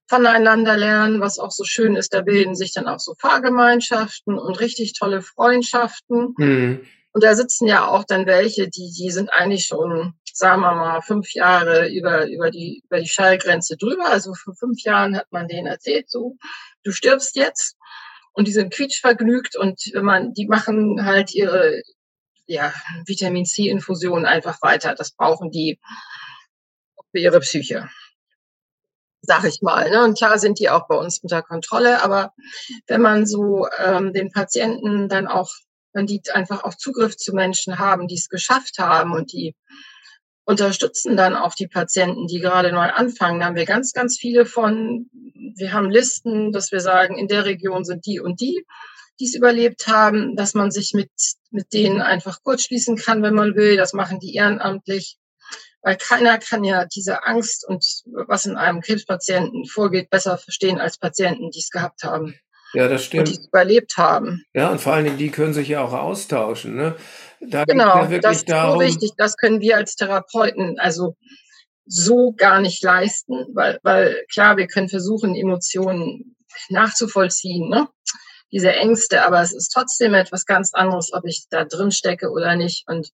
[0.09, 2.13] voneinander lernen, was auch so schön ist.
[2.13, 6.35] Da bilden sich dann auch so Fahrgemeinschaften und richtig tolle Freundschaften.
[6.37, 6.81] Mhm.
[7.13, 11.01] Und da sitzen ja auch dann welche, die, die sind eigentlich schon, sagen wir mal,
[11.03, 14.09] fünf Jahre über, über die, über die Schallgrenze drüber.
[14.09, 16.37] Also vor fünf Jahren hat man denen erzählt, so,
[16.85, 17.77] du stirbst jetzt.
[18.35, 21.83] Und die sind quietschvergnügt und wenn man, die machen halt ihre,
[22.47, 22.73] ja,
[23.05, 24.95] Vitamin C Infusion einfach weiter.
[24.95, 25.79] Das brauchen die
[27.11, 27.91] für ihre Psyche.
[29.21, 29.91] Sag ich mal.
[29.91, 30.03] Ne?
[30.03, 32.33] Und klar sind die auch bei uns unter Kontrolle, aber
[32.87, 35.51] wenn man so ähm, den Patienten dann auch
[35.93, 39.55] wenn die einfach auch Zugriff zu Menschen haben, die es geschafft haben und die
[40.45, 43.41] unterstützen dann auch die Patienten, die gerade neu anfangen.
[43.41, 45.09] Da haben wir ganz, ganz viele von.
[45.57, 48.65] Wir haben Listen, dass wir sagen, in der Region sind die und die,
[49.21, 51.11] die es überlebt haben, dass man sich mit,
[51.51, 53.77] mit denen einfach kurz schließen kann, wenn man will.
[53.77, 55.19] Das machen die ehrenamtlich.
[55.83, 57.85] Weil keiner kann ja diese Angst und
[58.27, 62.37] was in einem Krebspatienten vorgeht, besser verstehen als Patienten, die es gehabt haben.
[62.73, 63.29] Ja, das stimmt.
[63.29, 64.45] Und die überlebt haben.
[64.55, 66.77] Ja, und vor allen Dingen, die können sich ja auch austauschen.
[66.77, 66.95] Ne?
[67.49, 69.11] Da genau, das ist darum, so wichtig.
[69.17, 71.17] Das können wir als Therapeuten also
[71.87, 76.37] so gar nicht leisten, weil, weil klar, wir können versuchen, Emotionen
[76.69, 77.69] nachzuvollziehen.
[77.69, 77.89] Ne?
[78.53, 82.55] diese Ängste, aber es ist trotzdem etwas ganz anderes, ob ich da drin stecke oder
[82.55, 82.85] nicht.
[82.87, 83.09] Und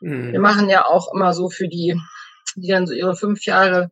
[0.00, 0.32] mhm.
[0.32, 2.00] wir machen ja auch immer so für die,
[2.56, 3.90] die dann so ihre fünf Jahre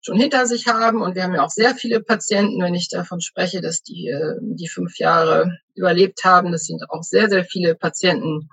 [0.00, 1.02] schon hinter sich haben.
[1.02, 4.36] Und wir haben ja auch sehr viele Patienten, wenn ich davon spreche, dass die äh,
[4.40, 6.52] die fünf Jahre überlebt haben.
[6.52, 8.48] Das sind auch sehr, sehr viele Patienten,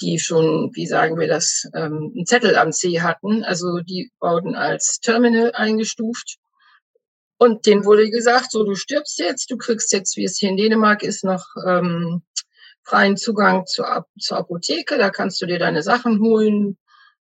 [0.00, 3.44] die schon, wie sagen wir das, ähm, einen Zettel am C hatten.
[3.44, 6.38] Also die wurden als Terminal eingestuft.
[7.36, 10.56] Und denen wurde gesagt, so du stirbst jetzt, du kriegst jetzt, wie es hier in
[10.56, 12.22] Dänemark ist, noch ähm,
[12.82, 14.98] freien Zugang zur, zur Apotheke.
[14.98, 16.78] Da kannst du dir deine Sachen holen,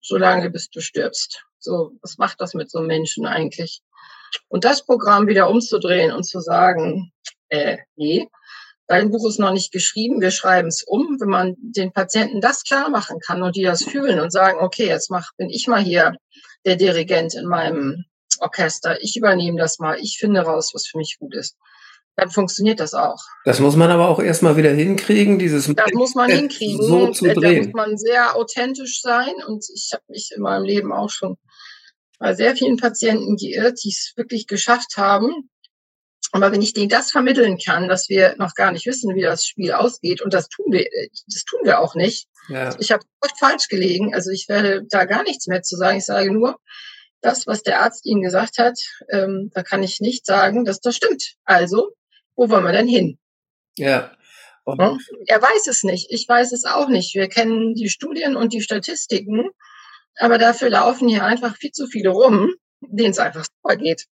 [0.01, 1.45] solange bis du stirbst.
[1.59, 3.83] So, was macht das mit so einem Menschen eigentlich?
[4.49, 7.13] Und das Programm wieder umzudrehen und zu sagen,
[7.49, 8.29] äh, nee,
[8.89, 11.19] dein Buch ist noch nicht geschrieben, wir schreiben es um.
[11.21, 14.87] Wenn man den Patienten das klar machen kann und die das fühlen und sagen, okay,
[14.87, 16.15] jetzt mach, bin ich mal hier
[16.67, 18.05] der Dirigent in meinem
[18.41, 21.57] Orchester, ich übernehme das mal, ich finde raus, was für mich gut ist
[22.19, 23.21] dann funktioniert das auch.
[23.45, 26.83] Das muss man aber auch erstmal wieder hinkriegen, dieses Das muss man hinkriegen.
[26.83, 27.63] So zu drehen.
[27.63, 31.37] Da muss man sehr authentisch sein und ich habe mich in meinem Leben auch schon
[32.19, 35.49] bei sehr vielen Patienten geirrt, die es wirklich geschafft haben.
[36.33, 39.47] Aber wenn ich denen das vermitteln kann, dass wir noch gar nicht wissen, wie das
[39.47, 40.87] Spiel ausgeht, und das tun wir,
[41.27, 42.29] das tun wir auch nicht.
[42.49, 42.75] Ja.
[42.79, 43.05] Ich habe
[43.39, 45.99] falsch gelegen, also ich werde da gar nichts mehr zu sagen.
[45.99, 46.59] Ich sage nur,
[47.21, 48.79] das, was der Arzt Ihnen gesagt hat,
[49.11, 51.35] ähm, da kann ich nicht sagen, dass das stimmt.
[51.45, 51.93] Also
[52.37, 53.19] wo wollen wir denn hin?
[53.77, 54.13] Ja.
[54.65, 56.09] Und er weiß es nicht.
[56.11, 57.15] Ich weiß es auch nicht.
[57.15, 59.49] Wir kennen die Studien und die Statistiken,
[60.17, 64.07] aber dafür laufen hier einfach viel zu viele rum, denen es einfach super geht.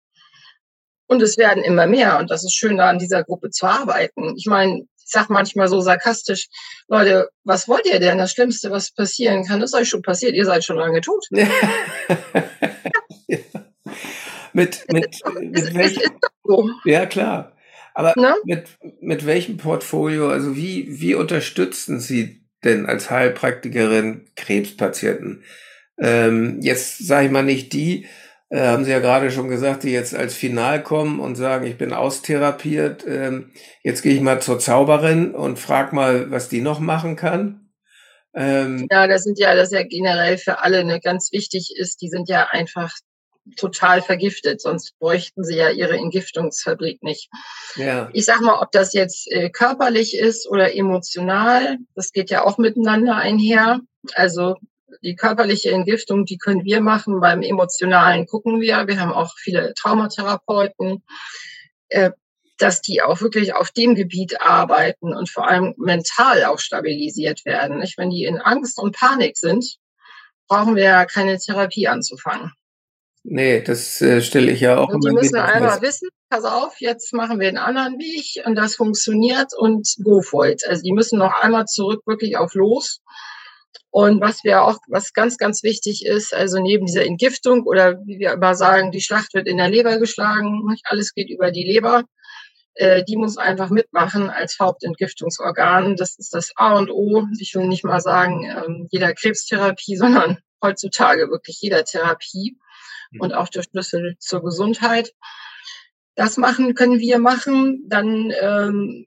[1.07, 2.19] Und es werden immer mehr.
[2.19, 4.35] Und das ist schön, da an dieser Gruppe zu arbeiten.
[4.37, 6.49] Ich meine, ich sag manchmal so sarkastisch,
[6.89, 8.19] Leute, was wollt ihr denn?
[8.19, 10.35] Das Schlimmste, was passieren kann, ist euch schon passiert.
[10.35, 11.27] Ihr seid schon lange tot.
[11.31, 11.47] Ja.
[13.29, 13.39] ja.
[14.53, 15.99] Mit, mit, mit welch...
[16.45, 16.71] so.
[16.85, 17.55] Ja, klar.
[17.95, 18.35] Aber ne?
[18.45, 18.69] mit,
[19.01, 25.45] mit welchem Portfolio, also wie, wie unterstützen Sie denn als Heilpraktikerin Krebspatienten?
[25.99, 28.07] Ähm, jetzt sage ich mal nicht die,
[28.55, 31.77] äh, haben Sie ja gerade schon gesagt, die jetzt als Final kommen und sagen, ich
[31.77, 33.05] bin austherapiert.
[33.05, 33.51] Ähm,
[33.83, 37.73] jetzt gehe ich mal zur Zauberin und frage mal, was die noch machen kann.
[38.33, 42.09] Ähm, ja, das sind ja, das ja generell für alle ne, ganz wichtig ist, die
[42.09, 42.93] sind ja einfach
[43.57, 47.31] total vergiftet, sonst bräuchten sie ja ihre Entgiftungsfabrik nicht.
[47.75, 48.09] Ja.
[48.13, 52.57] Ich sag mal, ob das jetzt äh, körperlich ist oder emotional, das geht ja auch
[52.59, 53.81] miteinander einher.
[54.15, 54.55] Also
[55.03, 57.21] die körperliche Entgiftung, die können wir machen.
[57.21, 58.87] Beim emotionalen gucken wir.
[58.87, 61.03] Wir haben auch viele Traumatherapeuten,
[61.89, 62.11] äh,
[62.59, 67.79] dass die auch wirklich auf dem Gebiet arbeiten und vor allem mental auch stabilisiert werden.
[67.79, 67.99] Nicht?
[67.99, 69.77] Wenn die in Angst und Panik sind,
[70.49, 72.53] brauchen wir ja keine Therapie anzufangen.
[73.27, 76.79] Nee, das äh, stelle ich ja auch und immer Die müssen einfach wissen, pass auf,
[76.79, 80.63] jetzt machen wir einen anderen Weg und das funktioniert und go for it.
[80.69, 83.01] Also die müssen noch einmal zurück wirklich auf los.
[83.91, 88.19] Und was wir auch, was ganz, ganz wichtig ist, also neben dieser Entgiftung oder wie
[88.19, 91.65] wir immer sagen, die Schlacht wird in der Leber geschlagen, nicht alles geht über die
[91.65, 92.05] Leber.
[92.75, 95.97] Äh, die muss einfach mitmachen als Hauptentgiftungsorgan.
[95.97, 97.25] Das ist das A und O.
[97.39, 102.57] Ich will nicht mal sagen, ähm, jeder Krebstherapie, sondern heutzutage wirklich jeder Therapie
[103.21, 105.13] und auch der Schlüssel zur Gesundheit.
[106.17, 107.85] Das machen können wir machen.
[107.89, 109.07] Dann ähm,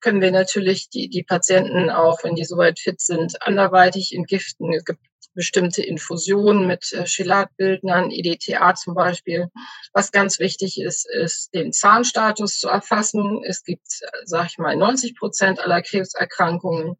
[0.00, 4.72] können wir natürlich die, die Patienten auch, wenn die soweit fit sind, anderweitig entgiften.
[4.72, 5.00] Es gibt
[5.34, 9.48] bestimmte Infusionen mit äh, Chelatbildnern, EDTA zum Beispiel.
[9.92, 13.42] Was ganz wichtig ist, ist den Zahnstatus zu erfassen.
[13.44, 13.86] Es gibt,
[14.24, 16.96] sag ich mal, 90 Prozent aller Krebserkrankungen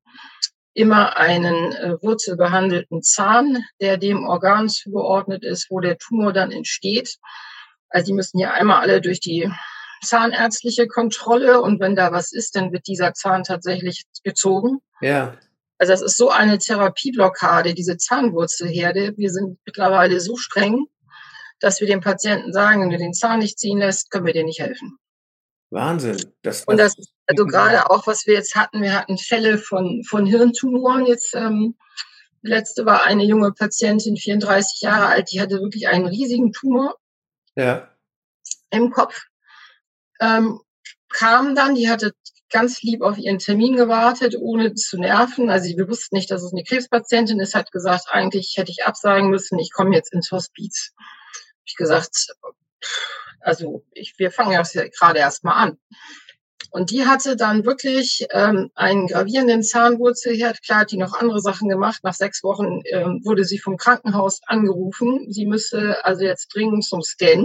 [0.74, 7.16] immer einen äh, wurzelbehandelten Zahn, der dem Organ zugeordnet ist, wo der Tumor dann entsteht.
[7.88, 9.50] Also die müssen ja einmal alle durch die
[10.02, 14.80] zahnärztliche Kontrolle und wenn da was ist, dann wird dieser Zahn tatsächlich gezogen.
[15.00, 15.36] Ja.
[15.78, 19.14] Also das ist so eine Therapieblockade, diese Zahnwurzelherde.
[19.16, 20.86] Wir sind mittlerweile so streng,
[21.58, 24.44] dass wir dem Patienten sagen, wenn du den Zahn nicht ziehen lässt, können wir dir
[24.44, 24.98] nicht helfen.
[25.70, 26.18] Wahnsinn.
[26.42, 30.26] Das, und das, also gerade auch, was wir jetzt hatten, wir hatten Fälle von, von
[30.26, 31.06] Hirntumoren.
[31.06, 31.76] Jetzt, ähm,
[32.42, 36.96] letzte war eine junge Patientin, 34 Jahre alt, die hatte wirklich einen riesigen Tumor
[37.54, 37.88] ja.
[38.70, 39.26] im Kopf.
[40.20, 40.60] Ähm,
[41.08, 42.12] kam dann, die hatte
[42.50, 45.50] ganz lieb auf ihren Termin gewartet, ohne zu nerven.
[45.50, 49.30] Also wir wussten nicht, dass es eine Krebspatientin ist, hat gesagt, eigentlich hätte ich absagen
[49.30, 50.92] müssen, ich komme jetzt ins Hospiz.
[51.64, 52.34] Ich gesagt,
[53.40, 55.78] also ich, wir fangen ja gerade erst mal an.
[56.72, 60.62] Und die hatte dann wirklich ähm, einen gravierenden Zahnwurzelherd.
[60.62, 62.04] Klar hat die noch andere Sachen gemacht.
[62.04, 65.26] Nach sechs Wochen ähm, wurde sie vom Krankenhaus angerufen.
[65.32, 67.44] Sie müsse also jetzt dringend zum Scan.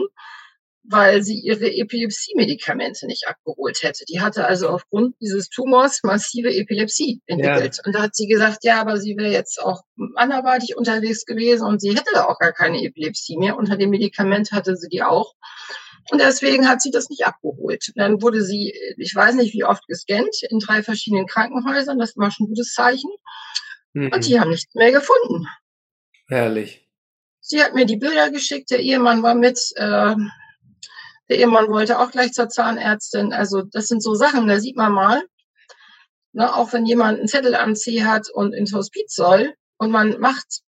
[0.88, 4.06] Weil sie ihre Epilepsie-Medikamente nicht abgeholt hätte.
[4.06, 7.78] Die hatte also aufgrund dieses Tumors massive Epilepsie entwickelt.
[7.78, 7.84] Ja.
[7.86, 9.82] Und da hat sie gesagt, ja, aber sie wäre jetzt auch
[10.16, 13.58] anderweitig unterwegs gewesen und sie hätte auch gar keine Epilepsie mehr.
[13.58, 15.34] Unter dem Medikament hatte sie die auch.
[16.12, 17.92] Und deswegen hat sie das nicht abgeholt.
[17.96, 21.98] Dann wurde sie, ich weiß nicht wie oft gescannt, in drei verschiedenen Krankenhäusern.
[21.98, 23.10] Das war schon ein gutes Zeichen.
[23.94, 24.12] Mhm.
[24.14, 25.48] Und die haben nichts mehr gefunden.
[26.28, 26.88] Herrlich.
[27.40, 30.16] Sie hat mir die Bilder geschickt, der Ehemann war mit, äh,
[31.30, 33.34] der Ehemann wollte auch gleich zur Zahnärztin.
[33.34, 35.24] Also das sind so Sachen, da sieht man mal,
[36.34, 40.20] ne, auch wenn jemand einen Zettel am C hat und ins Hospiz soll und man
[40.20, 40.62] macht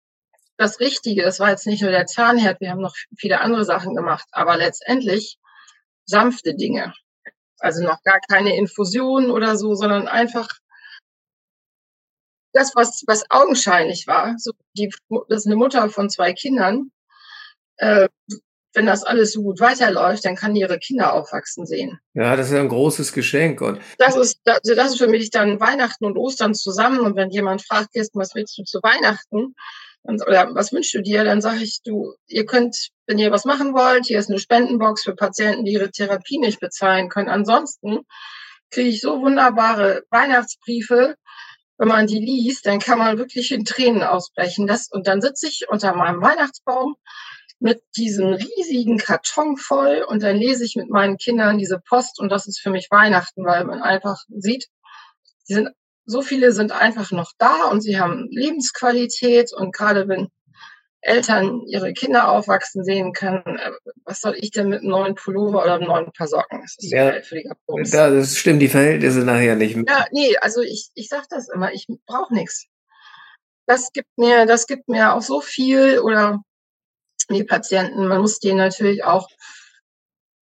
[0.57, 3.97] das Richtige, das war jetzt nicht nur der Zahnherd, wir haben noch viele andere Sachen
[3.97, 5.39] gemacht, aber letztendlich
[6.07, 6.95] sanfte Dinge.
[7.59, 10.49] Also noch gar keine Infusion oder so, sondern einfach
[12.53, 14.35] das, was, was augenscheinlich war.
[14.39, 14.93] So die,
[15.29, 16.93] das ist eine Mutter von zwei Kindern.
[17.77, 18.09] Äh,
[18.75, 21.99] wenn das alles so gut weiterläuft, dann kann die ihre Kinder aufwachsen sehen.
[22.15, 23.61] Ja, das ist ein großes Geschenk.
[23.61, 27.01] Und das ist, das, das ist für mich dann Weihnachten und Ostern zusammen.
[27.01, 29.55] Und wenn jemand fragt, Kirsten, was willst du zu Weihnachten?
[30.07, 31.25] oder was wünschst du dir?
[31.25, 35.03] Dann sage ich, du, ihr könnt, wenn ihr was machen wollt, hier ist eine Spendenbox
[35.03, 37.31] für Patienten, die ihre Therapie nicht bezahlen können.
[37.31, 38.01] Ansonsten
[38.71, 41.17] kriege ich so wunderbare Weihnachtsbriefe.
[41.79, 44.67] Wenn man die liest, dann kann man wirklich in Tränen ausbrechen.
[44.67, 46.97] Das, und dann sitze ich unter meinem Weihnachtsbaum
[47.65, 52.29] mit diesem riesigen Karton voll und dann lese ich mit meinen Kindern diese Post und
[52.29, 54.67] das ist für mich Weihnachten, weil man einfach sieht,
[55.49, 55.71] die sind,
[56.05, 60.29] so viele sind einfach noch da und sie haben Lebensqualität und gerade wenn
[61.01, 63.73] Eltern ihre Kinder aufwachsen sehen können, äh,
[64.05, 66.61] was soll ich denn mit einem neuen Pullover oder einem neuen Paar Socken?
[66.61, 69.75] Das ist ja, ja, das stimmt die Verhältnisse nachher nicht.
[69.89, 72.67] Ja, nee, also ich, ich sag das immer, ich brauche nichts.
[73.67, 76.43] Das gibt mir, das gibt mir auch so viel oder
[77.31, 79.29] die Patienten, man muss denen natürlich auch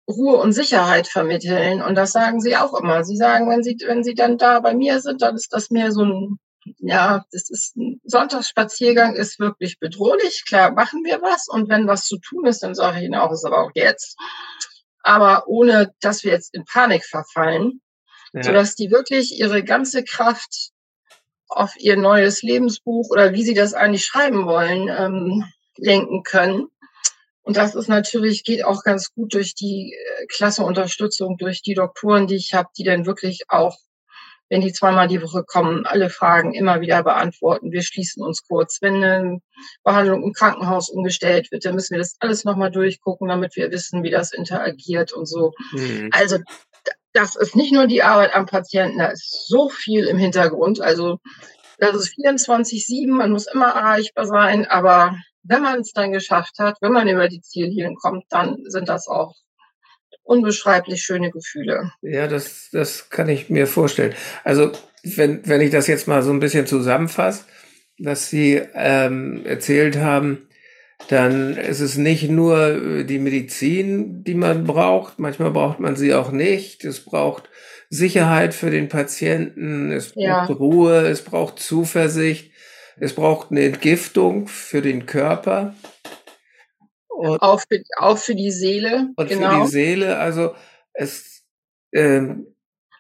[0.09, 1.83] Ruhe und Sicherheit vermitteln.
[1.83, 3.05] Und das sagen sie auch immer.
[3.05, 5.93] Sie sagen, wenn sie, wenn sie dann da bei mir sind, dann ist das mehr
[5.93, 6.39] so ein,
[6.79, 10.45] ja, das ist ein Sonntagsspaziergang ist wirklich bedrohlich.
[10.47, 11.49] Klar, machen wir was.
[11.49, 14.17] Und wenn was zu tun ist, dann sage ich ihnen auch, ist aber auch jetzt.
[15.03, 17.81] Aber ohne, dass wir jetzt in Panik verfallen,
[18.33, 18.43] ja.
[18.43, 20.71] sodass die wirklich ihre ganze Kraft
[21.49, 25.45] auf ihr neues Lebensbuch oder wie sie das eigentlich schreiben wollen, ähm,
[25.77, 26.69] lenken können.
[27.43, 31.75] Und das ist natürlich, geht auch ganz gut durch die äh, klasse Unterstützung, durch die
[31.75, 33.77] Doktoren, die ich habe, die dann wirklich auch,
[34.49, 37.73] wenn die zweimal die Woche kommen, alle Fragen immer wieder beantworten.
[37.73, 38.79] Wir schließen uns kurz.
[38.81, 39.39] Wenn eine
[39.83, 44.03] Behandlung im Krankenhaus umgestellt wird, dann müssen wir das alles nochmal durchgucken, damit wir wissen,
[44.03, 45.53] wie das interagiert und so.
[45.73, 46.11] Mhm.
[46.13, 46.39] Also
[47.13, 50.81] das ist nicht nur die Arbeit am Patienten, da ist so viel im Hintergrund.
[50.81, 51.19] Also
[51.79, 56.77] das ist 24-7, man muss immer erreichbar sein, aber wenn man es dann geschafft hat,
[56.81, 59.35] wenn man über die Ziellinie kommt, dann sind das auch
[60.23, 61.93] unbeschreiblich schöne Gefühle.
[62.01, 64.15] Ja, das, das kann ich mir vorstellen.
[64.45, 67.45] Also, wenn, wenn ich das jetzt mal so ein bisschen zusammenfasse,
[67.99, 70.49] was Sie ähm, erzählt haben,
[71.09, 76.31] dann ist es nicht nur die Medizin, die man braucht, manchmal braucht man sie auch
[76.31, 76.85] nicht.
[76.85, 77.51] Es braucht
[77.91, 80.45] Sicherheit für den Patienten, es braucht ja.
[80.45, 82.52] Ruhe, es braucht Zuversicht,
[82.97, 85.75] es braucht eine Entgiftung für den Körper.
[87.09, 89.11] Und auch, für, auch für die Seele.
[89.17, 89.51] Und genau.
[89.51, 90.55] für die Seele, also
[90.93, 91.43] es,
[91.93, 92.55] ähm,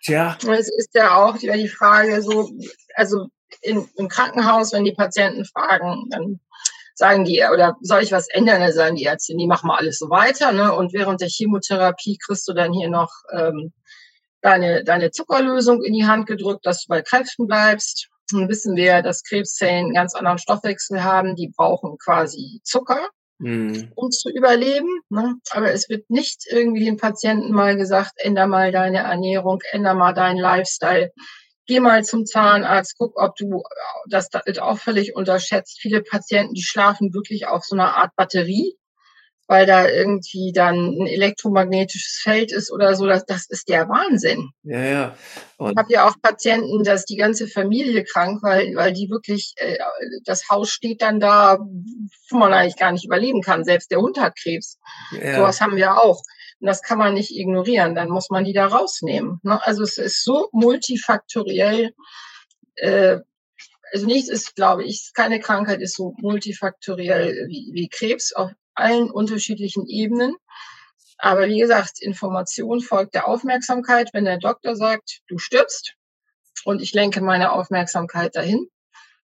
[0.04, 0.36] tja.
[0.48, 2.50] Es ist ja auch wieder die Frage so,
[2.94, 3.28] also
[3.60, 6.40] in, im Krankenhaus, wenn die Patienten fragen, dann
[6.94, 8.60] sagen die, oder soll ich was ändern?
[8.60, 10.52] Dann sagen die Ärzte, die machen mal alles so weiter.
[10.52, 10.72] Ne?
[10.72, 13.72] Und während der Chemotherapie kriegst du dann hier noch ähm,
[14.40, 18.08] deine, deine Zuckerlösung in die Hand gedrückt, dass du bei Kräften bleibst.
[18.32, 21.36] Nun wissen wir, dass Krebszellen einen ganz anderen Stoffwechsel haben.
[21.36, 23.92] Die brauchen quasi Zucker, mhm.
[23.94, 24.88] um zu überleben.
[25.10, 25.34] Ne?
[25.50, 30.12] Aber es wird nicht irgendwie den Patienten mal gesagt, änder mal deine Ernährung, änder mal
[30.12, 31.10] deinen Lifestyle.
[31.66, 33.62] Geh mal zum Zahnarzt, guck, ob du
[34.08, 34.28] das
[34.60, 35.78] auch völlig unterschätzt.
[35.80, 38.76] Viele Patienten, die schlafen wirklich auf so einer Art Batterie
[39.48, 43.06] weil da irgendwie dann ein elektromagnetisches Feld ist oder so.
[43.06, 44.50] Das, das ist der Wahnsinn.
[44.62, 45.16] Ja, ja.
[45.56, 49.54] Und ich habe ja auch Patienten, dass die ganze Familie krank, weil, weil die wirklich,
[49.56, 49.78] äh,
[50.24, 51.58] das Haus steht dann da,
[52.30, 53.64] wo man eigentlich gar nicht überleben kann.
[53.64, 54.78] Selbst der Hund hat Krebs.
[55.20, 55.36] Ja.
[55.36, 56.22] Sowas haben wir auch.
[56.60, 57.94] Und das kann man nicht ignorieren.
[57.94, 59.40] Dann muss man die da rausnehmen.
[59.42, 59.60] Ne?
[59.66, 61.90] Also es ist so multifaktoriell.
[62.76, 63.18] Äh,
[63.92, 69.10] also nichts ist, glaube ich, keine Krankheit ist so multifaktoriell wie, wie Krebs auf allen
[69.10, 70.36] unterschiedlichen Ebenen.
[71.18, 74.10] Aber wie gesagt, Information folgt der Aufmerksamkeit.
[74.12, 75.94] Wenn der Doktor sagt, du stirbst
[76.64, 78.68] und ich lenke meine Aufmerksamkeit dahin,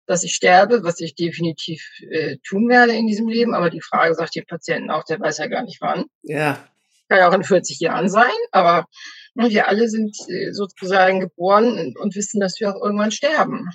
[0.05, 3.53] dass ich sterbe, was ich definitiv äh, tun werde in diesem Leben.
[3.53, 6.05] Aber die Frage sagt dem Patienten auch, der weiß ja gar nicht wann.
[6.23, 6.67] Ja.
[7.09, 8.85] Kann ja auch in 40 Jahren sein, aber
[9.33, 13.69] ne, wir alle sind äh, sozusagen geboren und wissen, dass wir auch irgendwann sterben.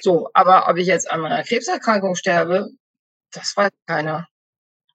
[0.00, 2.70] So, aber ob ich jetzt an meiner Krebserkrankung sterbe,
[3.32, 4.26] das weiß keiner.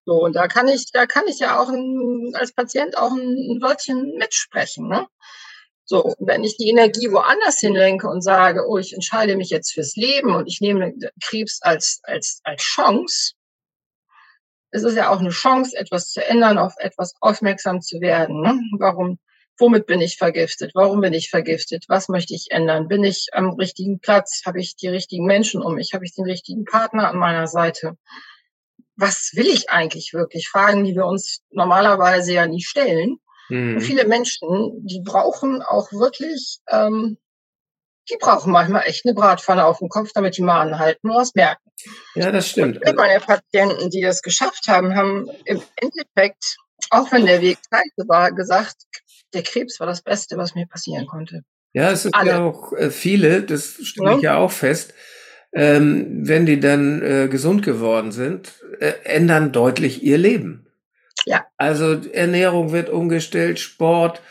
[0.08, 3.60] So, und da kann ich, da kann ich ja auch ein, als Patient auch ein
[3.62, 4.88] Wörtchen mitsprechen.
[4.88, 5.06] Ne?
[5.84, 9.98] So, wenn ich die Energie woanders hinlenke und sage, oh, ich entscheide mich jetzt fürs
[9.98, 13.34] Leben und ich nehme Krebs als, als, als Chance,
[14.72, 18.42] es ist ja auch eine Chance, etwas zu ändern, auf etwas aufmerksam zu werden.
[18.42, 18.62] Ne?
[18.80, 19.20] Warum,
[19.58, 20.72] womit bin ich vergiftet?
[20.74, 21.84] Warum bin ich vergiftet?
[21.90, 22.88] Was möchte ich ändern?
[22.88, 24.44] Bin ich am richtigen Platz?
[24.46, 25.94] Habe ich die richtigen Menschen um mich?
[25.94, 27.98] Habe ich den richtigen Partner an meiner Seite?
[28.98, 30.50] Was will ich eigentlich wirklich?
[30.50, 33.20] Fragen, die wir uns normalerweise ja nie stellen.
[33.50, 33.80] Mhm.
[33.80, 37.18] Viele Menschen, die brauchen auch wirklich ähm,
[38.10, 41.36] die brauchen manchmal echt eine Bratpfanne auf dem Kopf, damit die mal anhalten und was
[41.36, 41.70] merken.
[42.16, 42.86] Ja, das stimmt.
[42.86, 46.58] Und meine Patienten, die das geschafft haben, haben im Endeffekt,
[46.90, 48.76] auch wenn der Weg scheiße war, gesagt,
[49.34, 51.42] der Krebs war das Beste, was mir passieren konnte.
[51.74, 52.32] Ja, es sind Alle.
[52.32, 54.34] ja auch äh, viele, das stelle ich ja.
[54.34, 54.94] ja auch fest,
[55.58, 60.68] ähm, wenn die dann äh, gesund geworden sind, äh, ändern deutlich ihr Leben.
[61.26, 61.46] Ja.
[61.58, 64.22] Also Ernährung wird umgestellt, Sport,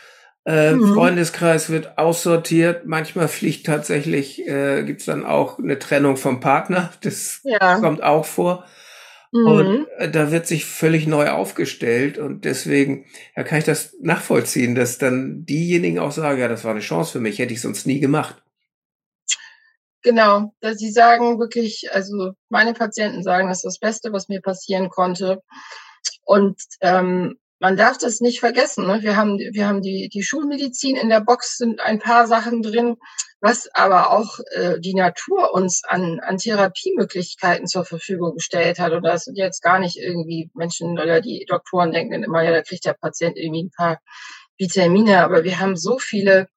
[0.45, 0.93] äh, mhm.
[0.93, 2.85] Freundeskreis wird aussortiert.
[2.85, 6.91] Manchmal fliegt tatsächlich, äh, gibt es dann auch eine Trennung vom Partner.
[7.01, 7.79] Das ja.
[7.79, 8.63] kommt auch vor.
[9.33, 9.45] Mhm.
[9.45, 12.17] Und äh, da wird sich völlig neu aufgestellt.
[12.17, 13.05] Und deswegen
[13.35, 17.11] ja, kann ich das nachvollziehen, dass dann diejenigen auch sagen, ja, das war eine Chance
[17.11, 18.41] für mich, hätte ich sonst nie gemacht.
[20.07, 24.39] Genau, dass sie sagen wirklich, also meine Patienten sagen, das ist das Beste, was mir
[24.39, 25.43] passieren konnte.
[26.23, 28.87] Und ähm, man darf das nicht vergessen.
[28.87, 29.01] Ne?
[29.01, 32.95] Wir haben, wir haben die, die Schulmedizin in der Box sind ein paar Sachen drin,
[33.41, 38.93] was aber auch äh, die Natur uns an, an Therapiemöglichkeiten zur Verfügung gestellt hat.
[38.93, 42.61] Und das sind jetzt gar nicht irgendwie Menschen oder die Doktoren denken immer, ja, da
[42.61, 43.99] kriegt der Patient irgendwie ein paar
[44.57, 45.21] Vitamine.
[45.21, 46.47] Aber wir haben so viele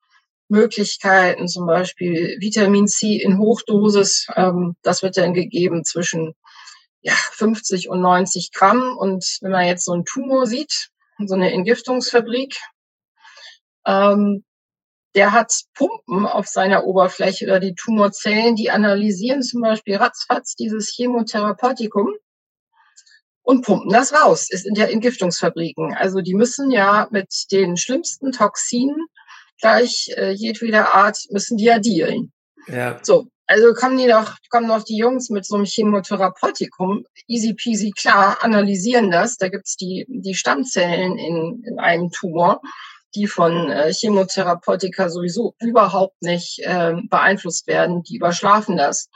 [0.51, 4.26] Möglichkeiten, zum Beispiel Vitamin C in Hochdosis.
[4.36, 6.34] Ähm, das wird dann gegeben zwischen
[7.03, 8.96] ja, 50 und 90 Gramm.
[8.98, 10.90] Und wenn man jetzt so einen Tumor sieht,
[11.24, 12.57] so eine Entgiftungsfabrik,
[13.86, 14.44] ähm,
[15.14, 20.92] der hat Pumpen auf seiner Oberfläche oder die Tumorzellen, die analysieren zum Beispiel ratzfatz dieses
[20.94, 22.14] Chemotherapeutikum
[23.42, 24.46] und pumpen das raus.
[24.51, 25.94] Es sind ja Entgiftungsfabriken.
[25.94, 29.07] Also die müssen ja mit den schlimmsten Toxinen
[29.61, 32.32] gleich äh, jedweder Art müssen die ja dealen.
[32.68, 32.98] Ja.
[33.02, 37.90] So, also kommen die doch, kommen doch die Jungs mit so einem Chemotherapeutikum, easy peasy
[37.90, 39.38] klar, analysieren das.
[39.38, 42.61] Da gibt's die, die Stammzellen in, in einem Tumor,
[43.16, 48.02] die von äh, Chemotherapeutika sowieso überhaupt nicht äh, beeinflusst werden.
[48.04, 49.08] Die überschlafen das.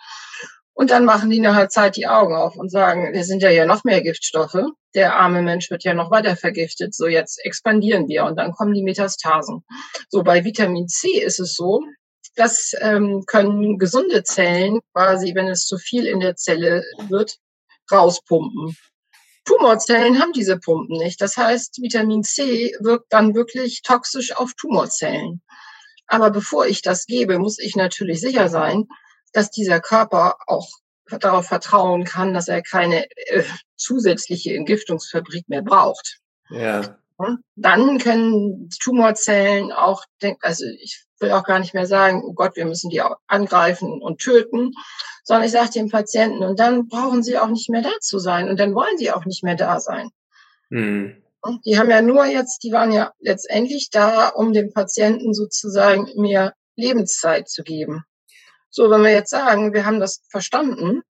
[0.73, 3.67] Und dann machen die nachher Zeit die Augen auf und sagen, wir sind ja ja
[3.67, 4.65] noch mehr Giftstoffe.
[4.95, 6.95] Der arme Mensch wird ja noch weiter vergiftet.
[6.95, 9.65] So, jetzt expandieren wir und dann kommen die Metastasen.
[10.09, 11.83] So, bei Vitamin C ist es so,
[12.37, 17.39] das ähm, können gesunde Zellen quasi, wenn es zu viel in der Zelle wird,
[17.91, 18.77] rauspumpen.
[19.45, 21.21] Tumorzellen haben diese Pumpen nicht.
[21.21, 25.43] Das heißt, Vitamin C wirkt dann wirklich toxisch auf Tumorzellen.
[26.07, 28.87] Aber bevor ich das gebe, muss ich natürlich sicher sein,
[29.33, 30.69] dass dieser Körper auch
[31.11, 33.45] darauf vertrauen kann, dass er keine äh,
[33.77, 36.19] zusätzliche Entgiftungsfabrik mehr braucht.
[36.51, 36.99] Ja.
[37.55, 40.05] Dann können Tumorzellen auch,
[40.41, 44.21] also ich will auch gar nicht mehr sagen, oh Gott, wir müssen die angreifen und
[44.21, 44.73] töten,
[45.23, 48.49] sondern ich sage dem Patienten, und dann brauchen sie auch nicht mehr da zu sein
[48.49, 50.11] und dann wollen sie auch nicht mehr da sein.
[50.71, 51.23] Mhm.
[51.65, 56.55] Die haben ja nur jetzt, die waren ja letztendlich da, um dem Patienten sozusagen mehr
[56.75, 58.05] Lebenszeit zu geben.
[58.75, 61.03] So, wenn wir jetzt sagen, wir haben das verstanden,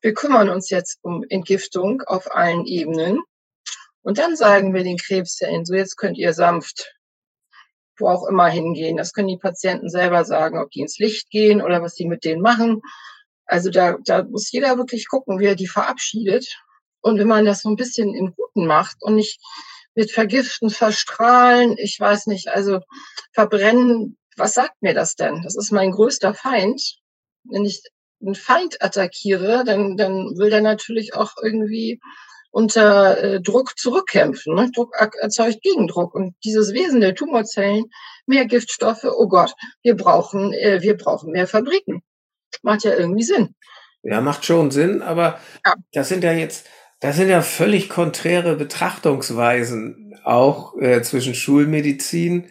[0.00, 3.22] wir kümmern uns jetzt um Entgiftung auf allen Ebenen,
[4.04, 6.92] und dann sagen wir den Krebszellen, so jetzt könnt ihr sanft
[7.98, 8.96] wo auch immer hingehen.
[8.96, 12.24] Das können die Patienten selber sagen, ob die ins Licht gehen oder was sie mit
[12.24, 12.82] denen machen.
[13.46, 16.58] Also da, da muss jeder wirklich gucken, wie er die verabschiedet.
[17.00, 19.40] Und wenn man das so ein bisschen im Guten macht und nicht
[19.94, 22.80] mit Vergiften, Verstrahlen, ich weiß nicht, also
[23.32, 25.42] verbrennen, was sagt mir das denn?
[25.42, 27.01] Das ist mein größter Feind.
[27.44, 27.82] Wenn ich
[28.20, 32.00] einen Feind attackiere, dann, dann will der natürlich auch irgendwie
[32.52, 34.54] unter äh, Druck zurückkämpfen.
[34.54, 34.70] Ne?
[34.74, 36.14] Druck erzeugt Gegendruck.
[36.14, 37.86] Und dieses Wesen der Tumorzellen,
[38.26, 42.02] mehr Giftstoffe, oh Gott, wir brauchen, äh, wir brauchen mehr Fabriken.
[42.62, 43.54] Macht ja irgendwie Sinn.
[44.02, 45.74] Ja, macht schon Sinn, aber ja.
[45.92, 46.66] das sind ja jetzt,
[47.00, 52.50] das sind ja völlig konträre Betrachtungsweisen auch äh, zwischen Schulmedizin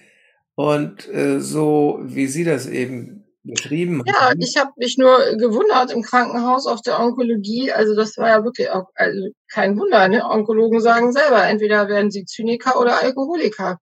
[0.56, 4.04] und äh, so, wie Sie das eben betrieben?
[4.06, 7.72] Ja, ich habe mich nur gewundert im Krankenhaus auf der Onkologie.
[7.72, 10.08] Also das war ja wirklich auch also kein Wunder.
[10.08, 10.26] Ne?
[10.26, 13.78] Onkologen sagen selber, entweder werden sie Zyniker oder Alkoholiker,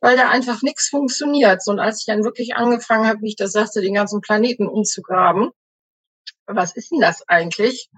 [0.00, 1.62] weil da einfach nichts funktioniert.
[1.66, 5.50] Und als ich dann wirklich angefangen habe, wie ich das sagte, den ganzen Planeten umzugraben,
[6.46, 7.88] was ist denn das eigentlich?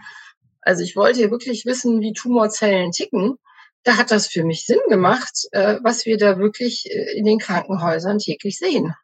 [0.60, 3.36] Also ich wollte wirklich wissen, wie Tumorzellen ticken.
[3.82, 7.38] Da hat das für mich Sinn gemacht, äh, was wir da wirklich äh, in den
[7.38, 8.94] Krankenhäusern täglich sehen.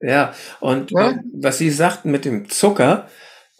[0.00, 1.18] Ja, und ja.
[1.32, 3.08] was Sie sagten mit dem Zucker,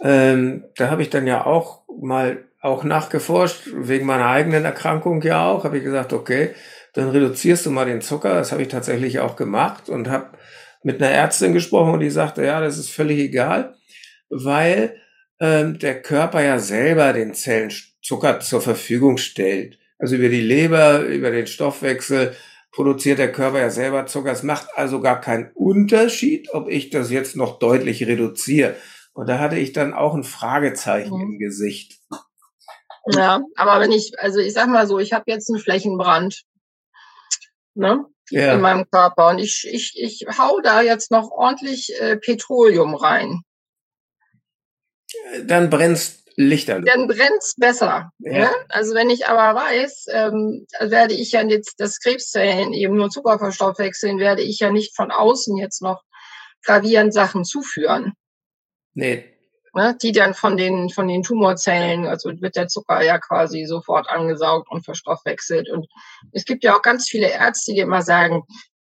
[0.03, 5.49] ähm, da habe ich dann ja auch mal auch nachgeforscht, wegen meiner eigenen Erkrankung ja
[5.49, 6.55] auch, habe ich gesagt, okay,
[6.93, 8.35] dann reduzierst du mal den Zucker.
[8.35, 10.31] Das habe ich tatsächlich auch gemacht und habe
[10.83, 13.75] mit einer Ärztin gesprochen und die sagte, ja, das ist völlig egal,
[14.29, 14.97] weil
[15.41, 17.73] ähm, der Körper ja selber den Zellen
[18.03, 19.79] Zucker zur Verfügung stellt.
[19.99, 22.35] Also über die Leber, über den Stoffwechsel
[22.73, 24.33] produziert der Körper ja selber Zucker.
[24.33, 28.77] Es macht also gar keinen Unterschied, ob ich das jetzt noch deutlich reduziere.
[29.13, 31.23] Und da hatte ich dann auch ein Fragezeichen mhm.
[31.23, 31.99] im Gesicht.
[33.07, 36.43] Ja, aber wenn ich, also ich sag mal so, ich habe jetzt einen Flächenbrand
[37.75, 38.55] ne, ja.
[38.55, 43.43] in meinem Körper und ich, ich, ich hau da jetzt noch ordentlich äh, Petroleum rein.
[45.45, 46.87] Dann brennst Lichterloh.
[46.87, 48.13] Dann brennt's besser.
[48.19, 48.33] Ja.
[48.33, 48.51] Ne?
[48.71, 53.39] Also wenn ich aber weiß, ähm, werde ich ja jetzt das Krebszellen eben nur Zucker
[53.39, 56.03] verstoffwechseln, werde ich ja nicht von außen jetzt noch
[56.65, 58.15] gravierend Sachen zuführen.
[58.95, 59.25] Nee.
[59.75, 59.97] Ne?
[60.01, 64.71] Die dann von den, von den Tumorzellen, also wird der Zucker ja quasi sofort angesaugt
[64.71, 65.69] und verstoffwechselt.
[65.69, 65.89] Und
[66.33, 68.45] es gibt ja auch ganz viele Ärzte, die immer sagen,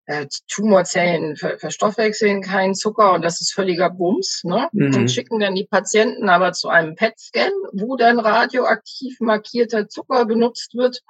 [0.06, 4.42] äh, Tumorzellen ver verstoffwechseln keinen Zucker und das ist völliger Bums.
[4.44, 4.68] Ne?
[4.72, 4.94] Mhm.
[4.94, 10.74] Und schicken dann die Patienten aber zu einem PET-Scan, wo dann radioaktiv markierter Zucker benutzt
[10.74, 11.02] wird,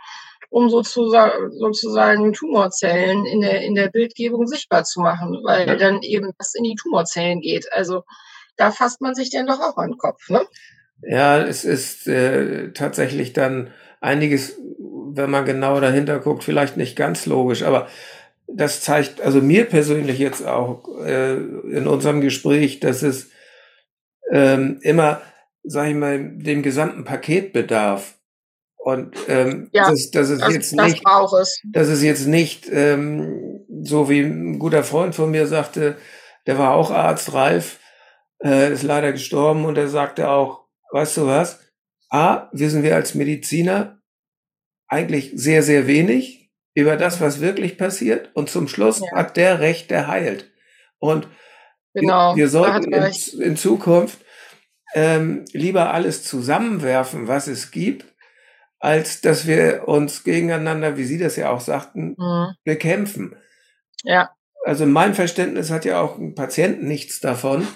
[0.49, 5.77] um sozusagen, sozusagen Tumorzellen in der, in der Bildgebung sichtbar zu machen, weil ja.
[5.77, 7.71] dann eben das in die Tumorzellen geht.
[7.73, 8.03] Also
[8.57, 10.31] da fasst man sich dann doch auch an den Kopf.
[10.31, 10.41] Ne?
[11.03, 14.59] Ja, es ist äh, tatsächlich dann einiges,
[15.13, 17.89] wenn man genau dahinter guckt, vielleicht nicht ganz logisch, aber
[18.49, 23.31] das zeigt also mir persönlich jetzt auch äh, in unserem Gespräch, dass es
[24.31, 25.21] ähm, immer,
[25.63, 28.15] sage ich mal, dem gesamten Paket bedarf.
[28.77, 31.03] Und ähm, ja, das, das ist das, jetzt das nicht,
[31.41, 31.61] es.
[31.73, 35.97] das ist jetzt nicht ähm, so wie ein guter Freund von mir sagte,
[36.47, 37.81] der war auch Arzt, Ralf,
[38.45, 41.59] äh, ist leider gestorben und er sagte auch, weißt du was?
[42.11, 44.01] A, wissen wir als Mediziner
[44.87, 46.46] eigentlich sehr, sehr wenig
[46.77, 48.31] über das, was wirklich passiert.
[48.35, 49.16] Und zum Schluss ja.
[49.16, 50.53] hat der Recht, der heilt.
[50.99, 51.27] Und
[51.95, 54.18] genau, wir sollten in, in, Zukunft
[54.95, 58.05] ähm, lieber alles zusammenwerfen, was es gibt,
[58.79, 62.55] als dass wir uns gegeneinander, wie Sie das ja auch sagten, mhm.
[62.62, 63.37] bekämpfen.
[64.05, 64.31] Ja.
[64.64, 67.66] Also mein Verständnis hat ja auch ein Patient nichts davon,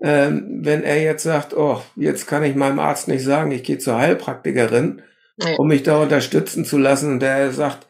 [0.00, 3.78] ähm, wenn er jetzt sagt, oh, jetzt kann ich meinem Arzt nicht sagen, ich gehe
[3.78, 5.02] zur Heilpraktikerin,
[5.36, 5.54] nee.
[5.58, 7.12] um mich da unterstützen zu lassen.
[7.12, 7.85] Und der sagt,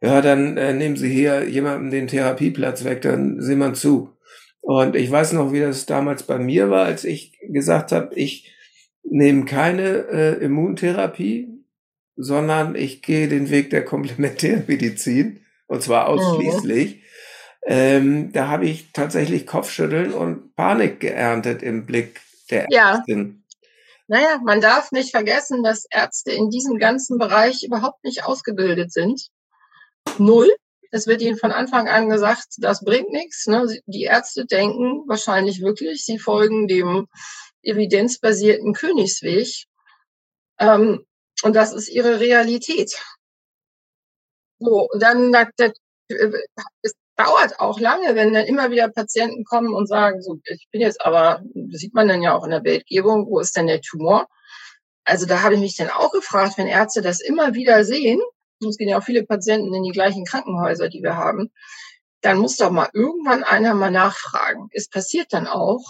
[0.00, 4.16] ja, dann äh, nehmen Sie hier jemandem den Therapieplatz weg, dann sehen wir zu.
[4.60, 8.52] Und ich weiß noch, wie das damals bei mir war, als ich gesagt habe, ich
[9.02, 11.48] nehme keine äh, Immuntherapie,
[12.16, 16.18] sondern ich gehe den Weg der Komplementärmedizin, und zwar mhm.
[16.18, 16.96] ausschließlich.
[16.96, 17.02] Mhm.
[17.66, 22.20] Ähm, da habe ich tatsächlich Kopfschütteln und Panik geerntet im Blick
[22.50, 23.44] der Ärztin.
[24.08, 24.18] Ja.
[24.20, 29.28] Naja, man darf nicht vergessen, dass Ärzte in diesem ganzen Bereich überhaupt nicht ausgebildet sind
[30.18, 30.50] null.
[30.90, 33.46] Es wird ihnen von Anfang an gesagt, das bringt nichts.
[33.46, 33.66] Ne?
[33.86, 37.08] Die Ärzte denken wahrscheinlich wirklich, sie folgen dem
[37.62, 39.66] evidenzbasierten Königsweg.
[40.58, 41.04] Ähm,
[41.42, 42.94] und das ist ihre Realität.
[44.58, 45.72] So, dann, das,
[46.08, 50.80] es dauert auch lange, wenn dann immer wieder Patienten kommen und sagen, so, ich bin
[50.80, 53.80] jetzt aber, das sieht man dann ja auch in der Bildgebung, wo ist denn der
[53.80, 54.26] Tumor?
[55.04, 58.20] Also da habe ich mich dann auch gefragt, wenn Ärzte das immer wieder sehen,
[58.66, 61.50] es gehen ja auch viele Patienten in die gleichen Krankenhäuser, die wir haben,
[62.20, 64.68] dann muss doch mal irgendwann einer mal nachfragen.
[64.72, 65.84] Es passiert dann auch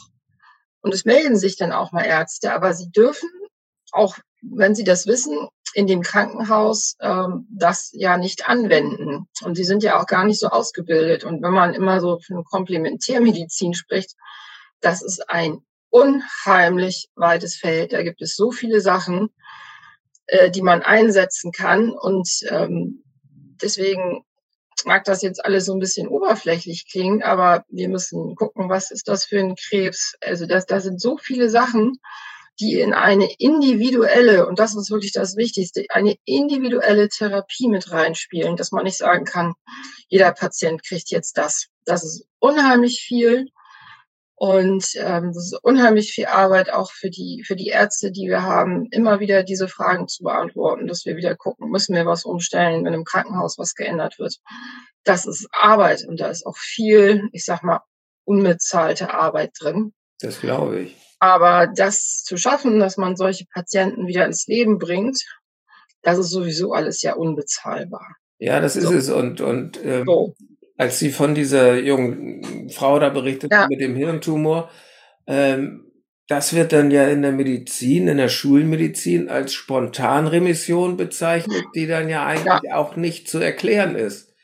[0.80, 3.30] und es melden sich dann auch mal Ärzte, aber sie dürfen
[3.92, 9.28] auch, wenn sie das wissen, in dem Krankenhaus ähm, das ja nicht anwenden.
[9.42, 11.24] Und sie sind ja auch gar nicht so ausgebildet.
[11.24, 14.14] Und wenn man immer so von Komplementärmedizin spricht,
[14.80, 15.58] das ist ein
[15.90, 17.92] unheimlich weites Feld.
[17.92, 19.30] Da gibt es so viele Sachen
[20.28, 21.90] äh, die man einsetzen kann.
[21.90, 23.02] Und ähm,
[23.60, 24.24] deswegen
[24.84, 29.08] mag das jetzt alles so ein bisschen oberflächlich klingen, aber wir müssen gucken, was ist
[29.08, 30.14] das für ein Krebs?
[30.20, 31.98] Also das, da sind so viele Sachen,
[32.60, 38.56] die in eine individuelle, und das ist wirklich das Wichtigste, eine individuelle Therapie mit reinspielen,
[38.56, 39.54] dass man nicht sagen kann,
[40.08, 41.68] jeder Patient kriegt jetzt das.
[41.84, 43.46] Das ist unheimlich viel.
[44.40, 48.44] Und ähm, das ist unheimlich viel Arbeit auch für die, für die Ärzte, die wir
[48.44, 52.84] haben, immer wieder diese Fragen zu beantworten, dass wir wieder gucken, müssen wir was umstellen,
[52.84, 54.36] wenn im Krankenhaus was geändert wird.
[55.02, 57.80] Das ist Arbeit und da ist auch viel, ich sag mal,
[58.24, 59.92] unbezahlte Arbeit drin.
[60.20, 60.96] Das glaube ich.
[61.18, 65.20] Aber das zu schaffen, dass man solche Patienten wieder ins Leben bringt,
[66.02, 68.14] das ist sowieso alles ja unbezahlbar.
[68.38, 68.94] Ja, das ist so.
[68.94, 69.10] es.
[69.10, 70.36] Und, und ähm, so
[70.78, 73.66] als Sie von dieser jungen Frau da berichtet ja.
[73.68, 74.70] mit dem Hirntumor,
[75.26, 75.84] ähm,
[76.28, 82.08] das wird dann ja in der Medizin, in der Schulmedizin als Spontanremission bezeichnet, die dann
[82.08, 82.76] ja eigentlich ja.
[82.76, 84.34] auch nicht zu erklären ist.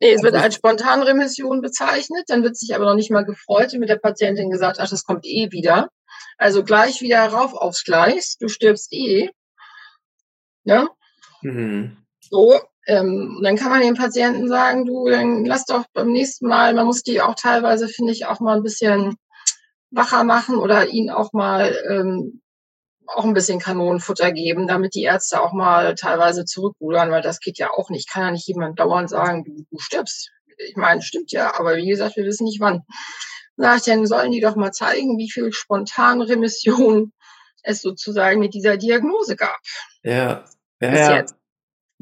[0.00, 3.72] Nee, es wird also als Spontanremission bezeichnet, dann wird sich aber noch nicht mal gefreut
[3.74, 5.90] und mit der Patientin gesagt, ach, das kommt eh wieder.
[6.38, 9.30] Also gleich wieder rauf aufs Gleis, du stirbst eh.
[10.64, 10.88] Ja?
[11.42, 11.98] Mhm.
[12.20, 16.74] So, ähm, dann kann man den Patienten sagen, du, dann lass doch beim nächsten Mal,
[16.74, 19.16] man muss die auch teilweise, finde ich, auch mal ein bisschen
[19.90, 22.42] wacher machen oder ihnen auch mal ähm,
[23.06, 27.58] auch ein bisschen Kanonenfutter geben, damit die Ärzte auch mal teilweise zurückrudern, weil das geht
[27.58, 28.10] ja auch nicht.
[28.10, 30.30] Kann ja nicht jemand dauernd sagen, du, du stirbst.
[30.68, 32.82] Ich meine, stimmt ja, aber wie gesagt, wir wissen nicht wann.
[33.56, 37.12] Sag ich, dann sollen die doch mal zeigen, wie viel Spontanremission
[37.62, 39.58] es sozusagen mit dieser Diagnose gab.
[40.02, 40.44] Ja,
[40.80, 41.43] ja, Bis jetzt.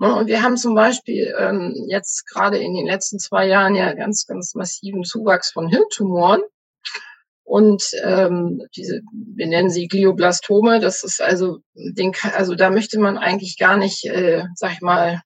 [0.03, 3.93] Ne, und wir haben zum Beispiel ähm, jetzt gerade in den letzten zwei Jahren ja
[3.93, 6.43] ganz, ganz massiven Zuwachs von Hirntumoren.
[7.45, 13.17] Und ähm, diese, wir nennen sie Glioblastome, das ist also, den, also da möchte man
[13.17, 15.23] eigentlich gar nicht, äh, sag ich mal,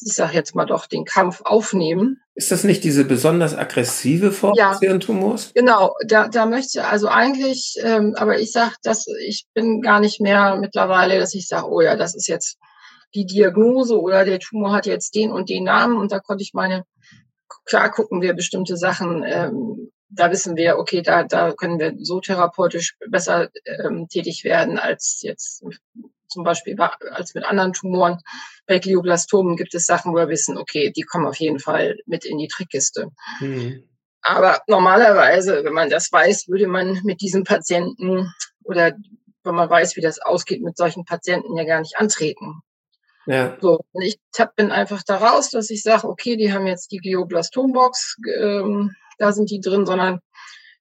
[0.00, 2.20] ich sag jetzt mal doch, den Kampf aufnehmen.
[2.36, 5.50] Ist das nicht diese besonders aggressive Form ja, des Hirntumors?
[5.52, 10.20] Genau, da, da möchte also eigentlich, ähm, aber ich sag, dass ich bin gar nicht
[10.20, 12.56] mehr mittlerweile, dass ich sage, oh ja, das ist jetzt
[13.14, 16.54] die Diagnose oder der Tumor hat jetzt den und den Namen und da konnte ich
[16.54, 16.84] meine,
[17.64, 22.20] klar gucken wir bestimmte Sachen, ähm, da wissen wir, okay, da, da können wir so
[22.20, 25.64] therapeutisch besser ähm, tätig werden als jetzt
[26.28, 28.20] zum Beispiel als mit anderen Tumoren.
[28.66, 32.24] Bei Glioblastomen gibt es Sachen, wo wir wissen, okay, die kommen auf jeden Fall mit
[32.24, 33.10] in die Trickkiste.
[33.40, 33.88] Mhm.
[34.22, 38.96] Aber normalerweise, wenn man das weiß, würde man mit diesen Patienten oder
[39.44, 42.62] wenn man weiß, wie das ausgeht, mit solchen Patienten ja gar nicht antreten.
[43.26, 43.56] Ja.
[43.60, 44.18] So, und ich
[44.56, 49.32] bin einfach da raus, dass ich sage, okay, die haben jetzt die Glioblastombox, ähm, da
[49.32, 50.20] sind die drin, sondern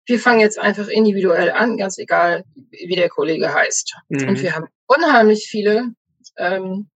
[0.05, 3.95] wir fangen jetzt einfach individuell an, ganz egal, wie der Kollege heißt.
[4.09, 4.27] Mhm.
[4.27, 5.93] Und wir haben unheimlich viele
[6.37, 6.89] ähm,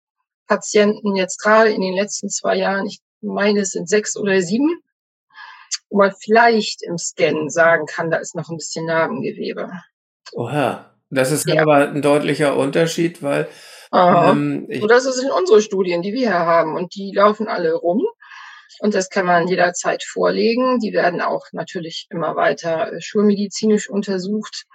[0.48, 4.82] Patienten jetzt gerade in den letzten zwei Jahren, ich meine, es sind sechs oder sieben,
[5.90, 9.72] wo man vielleicht im Scan sagen kann, da ist noch ein bisschen Narbengewebe.
[10.34, 11.62] Oha, das ist ja.
[11.62, 13.48] aber ein deutlicher Unterschied, weil
[13.94, 16.76] ähm, und das sind unsere Studien, die wir hier haben.
[16.76, 18.06] Und die laufen alle rum.
[18.80, 20.80] Und das kann man jederzeit vorlegen.
[20.80, 24.66] Die werden auch natürlich immer weiter äh, schulmedizinisch untersucht.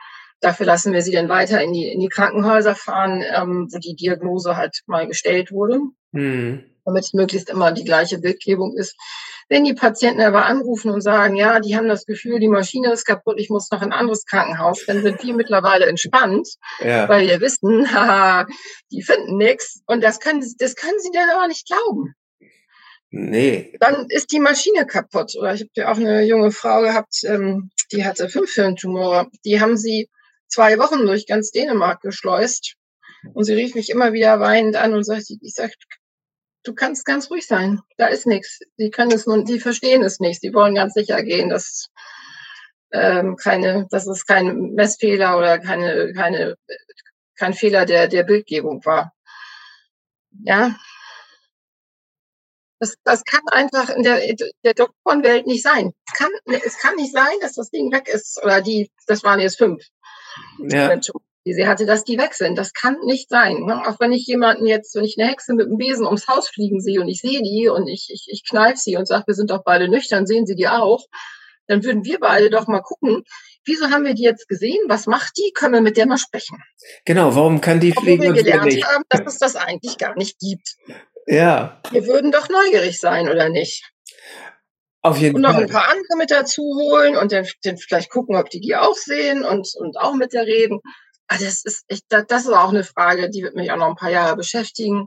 [0.41, 3.95] Dafür lassen wir sie dann weiter in die, in die Krankenhäuser fahren, ähm, wo die
[3.95, 5.81] Diagnose halt mal gestellt wurde.
[6.11, 6.65] Mhm.
[6.85, 8.97] Damit es möglichst immer die gleiche Bildgebung ist.
[9.49, 13.05] Wenn die Patienten aber anrufen und sagen, ja, die haben das Gefühl, die Maschine ist
[13.05, 16.49] kaputt, ich muss noch in ein anderes Krankenhaus, dann sind wir mittlerweile entspannt,
[16.80, 17.09] ja.
[17.09, 18.47] weil wir wissen, haha,
[18.90, 19.82] die finden nichts.
[19.86, 22.14] Und das können, das können sie dann aber nicht glauben.
[23.14, 23.76] Nee.
[23.78, 25.36] Dann ist die Maschine kaputt.
[25.36, 29.28] Oder ich habe ja auch eine junge Frau gehabt, ähm, die hatte fünf Hirntumore.
[29.45, 30.09] Die haben sie
[30.49, 32.76] zwei Wochen durch ganz Dänemark geschleust.
[33.34, 35.72] Und sie rief mich immer wieder weinend an und sagt, ich sag,
[36.65, 37.81] du kannst ganz ruhig sein.
[37.97, 38.61] Da ist nichts.
[38.79, 40.41] Die können es nun, die verstehen es nicht.
[40.41, 41.89] Sie wollen ganz sicher gehen, dass
[42.93, 46.57] ähm, keine, dass es kein Messfehler oder keine, keine,
[47.37, 49.13] kein Fehler der, der Bildgebung war.
[50.45, 50.77] Ja.
[52.79, 54.21] Das, das kann einfach in der,
[54.65, 55.93] der Doktorenwelt nicht sein.
[56.07, 58.43] Es kann, es kann nicht sein, dass das Ding weg ist.
[58.43, 59.85] Oder die, das waren jetzt fünf.
[60.59, 60.91] Ja
[61.45, 62.57] die sie hatte, dass die weg sind.
[62.57, 63.64] Das kann nicht sein.
[63.64, 63.82] Ne?
[63.86, 66.80] Auch wenn ich jemanden jetzt, wenn ich eine Hexe mit dem Besen ums Haus fliegen
[66.80, 69.51] sehe und ich sehe die und ich, ich, ich kneif sie und sage, wir sind
[69.51, 71.05] doch beide nüchtern, sehen sie die auch,
[71.66, 73.24] dann würden wir beide doch mal gucken,
[73.64, 74.78] wieso haben wir die jetzt gesehen?
[74.88, 75.53] Was macht die?
[75.55, 76.59] Können wir mit der mal sprechen?
[77.05, 78.22] Genau, warum kann die Obwohl fliegen?
[78.22, 78.86] wir gelernt nicht?
[78.86, 80.76] haben, dass es das eigentlich gar nicht gibt.
[81.26, 81.80] Ja.
[81.90, 83.84] Wir würden doch neugierig sein, oder nicht?
[85.05, 85.64] Auf jeden und noch Fall.
[85.64, 88.95] ein paar andere mit dazu holen und dann, dann vielleicht gucken, ob die die auch
[88.95, 90.80] sehen und, und auch mit der reden.
[91.33, 93.97] Also das ist echt, das ist auch eine Frage, die wird mich auch noch ein
[93.97, 95.07] paar Jahre beschäftigen.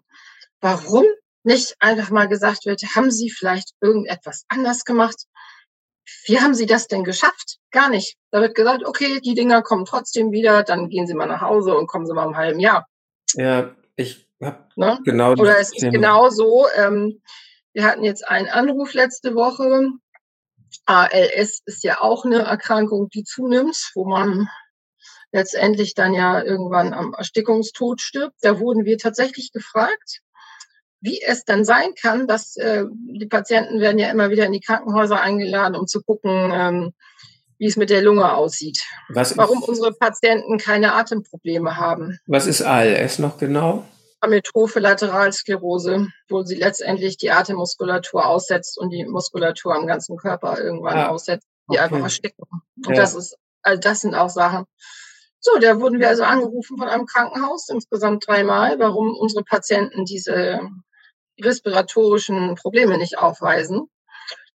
[0.60, 1.06] Warum
[1.44, 5.26] nicht einfach mal gesagt wird, haben Sie vielleicht irgendetwas anders gemacht?
[6.26, 7.60] Wie haben Sie das denn geschafft?
[7.70, 8.18] Gar nicht.
[8.32, 11.76] Da wird gesagt, okay, die Dinger kommen trotzdem wieder, dann gehen Sie mal nach Hause
[11.76, 12.88] und kommen Sie mal im halben Jahr.
[13.34, 15.00] Ja, ich habe ne?
[15.04, 15.34] genau.
[15.34, 16.66] Oder es ist genau so.
[16.76, 17.22] Ähm,
[17.74, 19.92] wir hatten jetzt einen Anruf letzte Woche
[20.86, 24.50] ALS ist ja auch eine Erkrankung, die zunimmt, wo man
[25.36, 28.36] letztendlich dann ja irgendwann am Erstickungstod stirbt.
[28.42, 30.22] Da wurden wir tatsächlich gefragt,
[31.02, 34.62] wie es dann sein kann, dass äh, die Patienten werden ja immer wieder in die
[34.62, 36.94] Krankenhäuser eingeladen, um zu gucken, ähm,
[37.58, 38.82] wie es mit der Lunge aussieht.
[39.10, 42.18] Was Warum unsere Patienten keine Atemprobleme haben.
[42.26, 43.86] Was ist ALS noch genau?
[44.22, 50.98] Amyotrophe Lateralsklerose, wo sie letztendlich die Atemmuskulatur aussetzt und die Muskulatur am ganzen Körper irgendwann
[50.98, 51.80] ah, aussetzt, die okay.
[51.80, 52.46] einfach ersticken.
[52.86, 53.02] Und ja.
[53.02, 54.66] das ist, also das sind auch Sachen.
[55.46, 60.60] So, da wurden wir also angerufen von einem Krankenhaus, insgesamt dreimal, warum unsere Patienten diese
[61.40, 63.88] respiratorischen Probleme nicht aufweisen.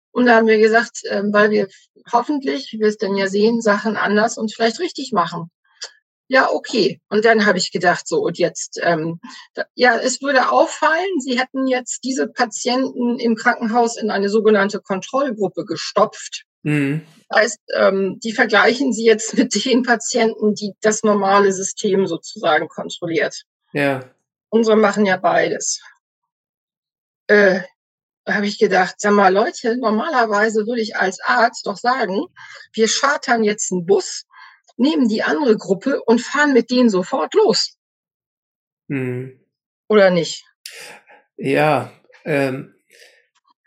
[0.10, 1.68] Und da haben wir gesagt, ähm, weil wir
[2.12, 5.52] hoffentlich, wie wir es denn ja sehen, Sachen anders und vielleicht richtig machen.
[6.28, 7.00] Ja, okay.
[7.08, 9.20] Und dann habe ich gedacht, so, und jetzt, ähm,
[9.54, 14.80] da, ja, es würde auffallen, Sie hätten jetzt diese Patienten im Krankenhaus in eine sogenannte
[14.80, 16.46] Kontrollgruppe gestopft.
[16.64, 17.06] Mhm.
[17.30, 22.68] Das heißt, ähm, die vergleichen Sie jetzt mit den Patienten, die das normale System sozusagen
[22.68, 23.44] kontrolliert.
[23.72, 24.10] Ja.
[24.50, 25.82] Unsere machen ja beides.
[27.28, 27.62] Äh,
[28.28, 32.26] habe ich gedacht, sag mal, Leute, normalerweise würde ich als Arzt doch sagen,
[32.74, 34.26] wir chartern jetzt einen Bus,
[34.78, 37.78] nehmen die andere Gruppe und fahren mit denen sofort los.
[38.88, 39.40] Hm.
[39.88, 40.46] Oder nicht?
[41.38, 41.92] Ja,
[42.26, 42.76] ähm,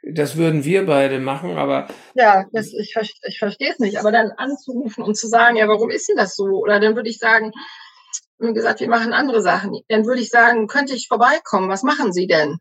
[0.03, 1.88] das würden wir beide machen, aber.
[2.14, 3.98] Ja, das, ich, ich verstehe es nicht.
[3.98, 6.44] Aber dann anzurufen und zu sagen, ja, warum ist denn das so?
[6.44, 7.53] Oder dann würde ich sagen,
[8.38, 9.80] wie gesagt, wir machen andere Sachen.
[9.88, 11.68] Dann würde ich sagen, könnte ich vorbeikommen?
[11.68, 12.59] Was machen Sie denn?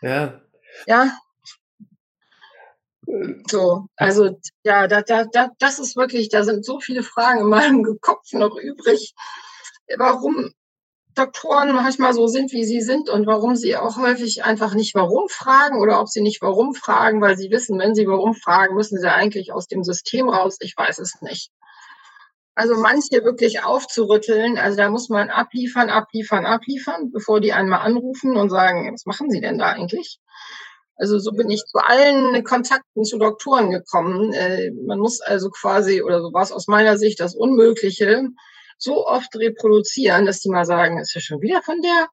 [0.00, 0.40] Ja.
[0.86, 1.10] Ja.
[3.48, 7.48] So, also ja, da, da, da, das ist wirklich, da sind so viele Fragen in
[7.48, 9.14] meinem Kopf noch übrig,
[9.96, 10.52] warum
[11.16, 15.28] Doktoren manchmal so sind, wie sie sind und warum sie auch häufig einfach nicht warum
[15.28, 19.00] fragen oder ob sie nicht warum fragen, weil sie wissen, wenn sie warum fragen, müssen
[19.00, 20.58] sie eigentlich aus dem System raus.
[20.60, 21.50] Ich weiß es nicht.
[22.54, 28.36] Also manche wirklich aufzurütteln, also da muss man abliefern, abliefern, abliefern, bevor die einmal anrufen
[28.36, 30.18] und sagen, was machen Sie denn da eigentlich?
[30.96, 34.32] Also so bin ich zu allen Kontakten zu Doktoren gekommen.
[34.32, 38.28] Äh, man muss also quasi, oder so war es aus meiner Sicht, das Unmögliche
[38.78, 42.08] so oft reproduzieren, dass die mal sagen, ist ja schon wieder von der?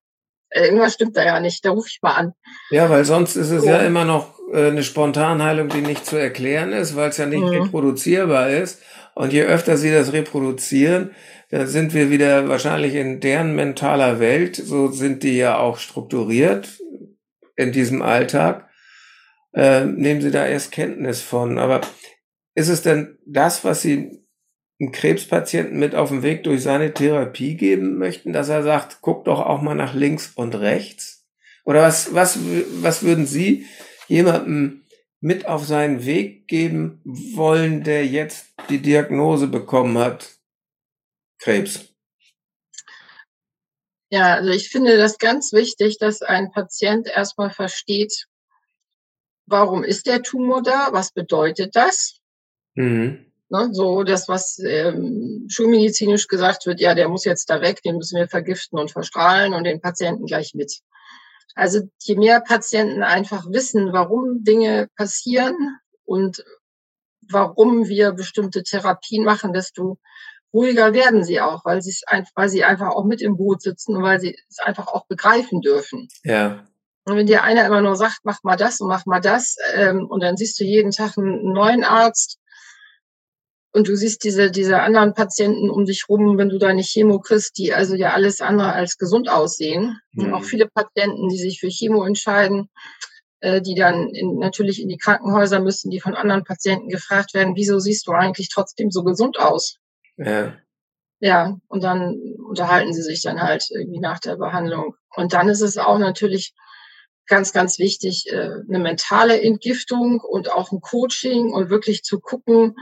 [0.49, 2.33] Äh, irgendwas stimmt da ja nicht, da rufe ich mal an.
[2.69, 3.69] Ja, weil sonst ist es so.
[3.69, 7.43] ja immer noch äh, eine Spontanheilung, die nicht zu erklären ist, weil es ja nicht
[7.43, 7.49] mhm.
[7.49, 8.81] reproduzierbar ist.
[9.15, 11.11] Und je öfter sie das reproduzieren,
[11.49, 14.55] da sind wir wieder wahrscheinlich in deren mentaler Welt.
[14.55, 16.67] So sind die ja auch strukturiert
[17.55, 18.69] in diesem Alltag
[19.53, 21.57] äh, nehmen Sie da erst Kenntnis von.
[21.57, 21.81] Aber
[22.55, 24.22] ist es denn das, was Sie
[24.83, 29.25] einem Krebspatienten mit auf den Weg durch seine Therapie geben möchten, dass er sagt, guck
[29.25, 31.25] doch auch mal nach links und rechts?
[31.63, 32.37] Oder was, was,
[32.81, 33.65] was würden Sie
[34.07, 34.85] jemandem
[35.21, 40.37] mit auf seinen Weg geben wollen, der jetzt die Diagnose bekommen hat,
[41.39, 41.93] Krebs?
[44.09, 48.27] Ja, also ich finde das ganz wichtig, dass ein Patient erstmal versteht,
[49.45, 50.89] warum ist der Tumor da?
[50.91, 52.19] Was bedeutet das?
[52.75, 53.32] Mhm.
[53.53, 57.97] Ne, so das, was ähm, schulmedizinisch gesagt wird, ja, der muss jetzt da weg, den
[57.97, 60.79] müssen wir vergiften und verstrahlen und den Patienten gleich mit.
[61.53, 65.55] Also je mehr Patienten einfach wissen, warum Dinge passieren
[66.03, 66.43] und
[67.29, 69.99] warum wir bestimmte Therapien machen, desto
[70.51, 73.95] ruhiger werden sie auch, weil sie einfach, weil sie einfach auch mit im Boot sitzen
[73.95, 76.07] und weil sie es einfach auch begreifen dürfen.
[76.23, 76.65] Ja.
[77.05, 80.07] Und wenn dir einer immer nur sagt, mach mal das und mach mal das, ähm,
[80.09, 82.39] und dann siehst du jeden Tag einen neuen Arzt
[83.73, 87.57] und du siehst diese, diese anderen Patienten um dich rum, wenn du deine Chemo kriegst,
[87.57, 89.99] die also ja alles andere als gesund aussehen.
[90.11, 90.25] Mhm.
[90.25, 92.69] Und auch viele Patienten, die sich für Chemo entscheiden,
[93.39, 97.55] äh, die dann in, natürlich in die Krankenhäuser müssen, die von anderen Patienten gefragt werden,
[97.55, 99.79] wieso siehst du eigentlich trotzdem so gesund aus?
[100.17, 100.55] Ja.
[101.19, 104.95] Ja, und dann unterhalten sie sich dann halt irgendwie nach der Behandlung.
[105.15, 106.53] Und dann ist es auch natürlich
[107.25, 112.75] ganz, ganz wichtig, äh, eine mentale Entgiftung und auch ein Coaching und wirklich zu gucken,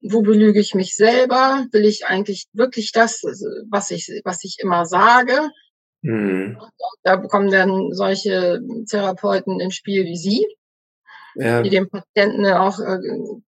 [0.00, 1.66] wo belüge ich mich selber?
[1.72, 3.22] Will ich eigentlich wirklich das,
[3.70, 5.50] was ich, was ich immer sage?
[6.02, 6.58] Mhm.
[7.02, 10.46] Da bekommen dann solche Therapeuten ins Spiel wie Sie,
[11.34, 11.62] ja.
[11.62, 12.98] die dem Patienten auch, äh,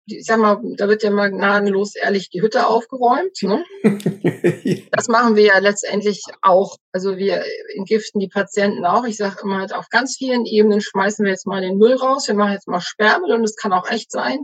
[0.06, 3.42] ich sag mal, da wird ja mal gnadenlos ehrlich die Hütte aufgeräumt.
[3.42, 3.64] Ne?
[4.92, 6.76] Das machen wir ja letztendlich auch.
[6.92, 7.42] Also wir
[7.76, 9.04] entgiften die Patienten auch.
[9.04, 12.28] Ich sage immer, halt auf ganz vielen Ebenen schmeißen wir jetzt mal den Müll raus.
[12.28, 14.40] Wir machen jetzt mal Sperrmüll und es kann auch echt sein,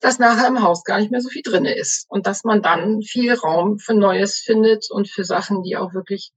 [0.00, 3.02] dass nachher im Haus gar nicht mehr so viel drinne ist und dass man dann
[3.02, 6.32] viel Raum für Neues findet und für Sachen, die auch wirklich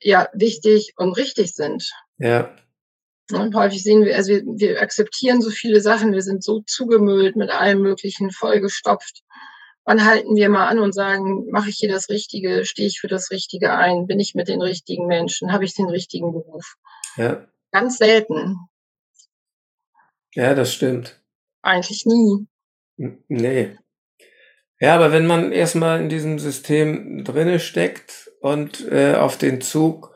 [0.00, 1.90] ja wichtig und richtig sind.
[2.18, 2.54] Ja.
[3.32, 7.34] Und häufig sehen wir, also wir, wir akzeptieren so viele Sachen, wir sind so zugemüllt
[7.34, 9.22] mit allem Möglichen, vollgestopft.
[9.84, 13.08] Wann halten wir mal an und sagen, mache ich hier das Richtige, stehe ich für
[13.08, 16.74] das Richtige ein, bin ich mit den richtigen Menschen, habe ich den richtigen Beruf?
[17.16, 17.46] Ja.
[17.72, 18.56] Ganz selten.
[20.34, 21.20] Ja, das stimmt.
[21.62, 22.46] Eigentlich nie.
[22.96, 23.76] Nee.
[24.78, 30.14] Ja, aber wenn man erstmal in diesem System drinne steckt und äh, auf den Zug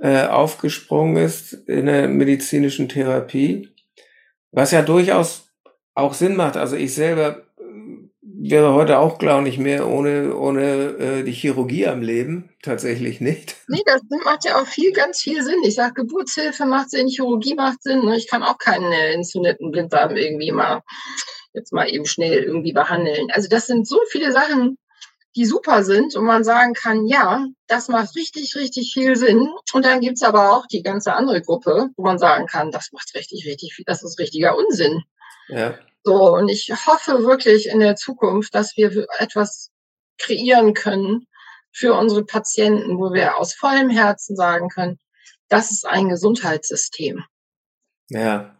[0.00, 3.68] äh, aufgesprungen ist in der medizinischen Therapie,
[4.50, 5.48] was ja durchaus
[5.94, 6.56] auch Sinn macht.
[6.56, 7.62] Also ich selber äh,
[8.20, 12.50] wäre heute auch, glaube ich, mehr ohne, ohne äh, die Chirurgie am Leben.
[12.62, 13.56] Tatsächlich nicht.
[13.68, 15.62] Nee, das macht ja auch viel, ganz viel Sinn.
[15.64, 18.04] Ich sage, Geburtshilfe macht Sinn, Chirurgie macht Sinn.
[18.04, 18.16] Ne?
[18.16, 20.82] Ich kann auch keinen äh, entzündeten Blinddarm irgendwie mal
[21.58, 23.28] jetzt mal eben schnell irgendwie behandeln.
[23.30, 24.78] Also das sind so viele Sachen,
[25.36, 29.48] die super sind und man sagen kann, ja, das macht richtig, richtig viel Sinn.
[29.72, 33.14] Und dann gibt's aber auch die ganze andere Gruppe, wo man sagen kann, das macht
[33.14, 35.02] richtig, richtig viel, das ist richtiger Unsinn.
[35.48, 35.78] Ja.
[36.04, 39.70] So, und ich hoffe wirklich in der Zukunft, dass wir etwas
[40.18, 41.26] kreieren können
[41.72, 44.98] für unsere Patienten, wo wir aus vollem Herzen sagen können,
[45.48, 47.24] das ist ein Gesundheitssystem.
[48.08, 48.57] Ja,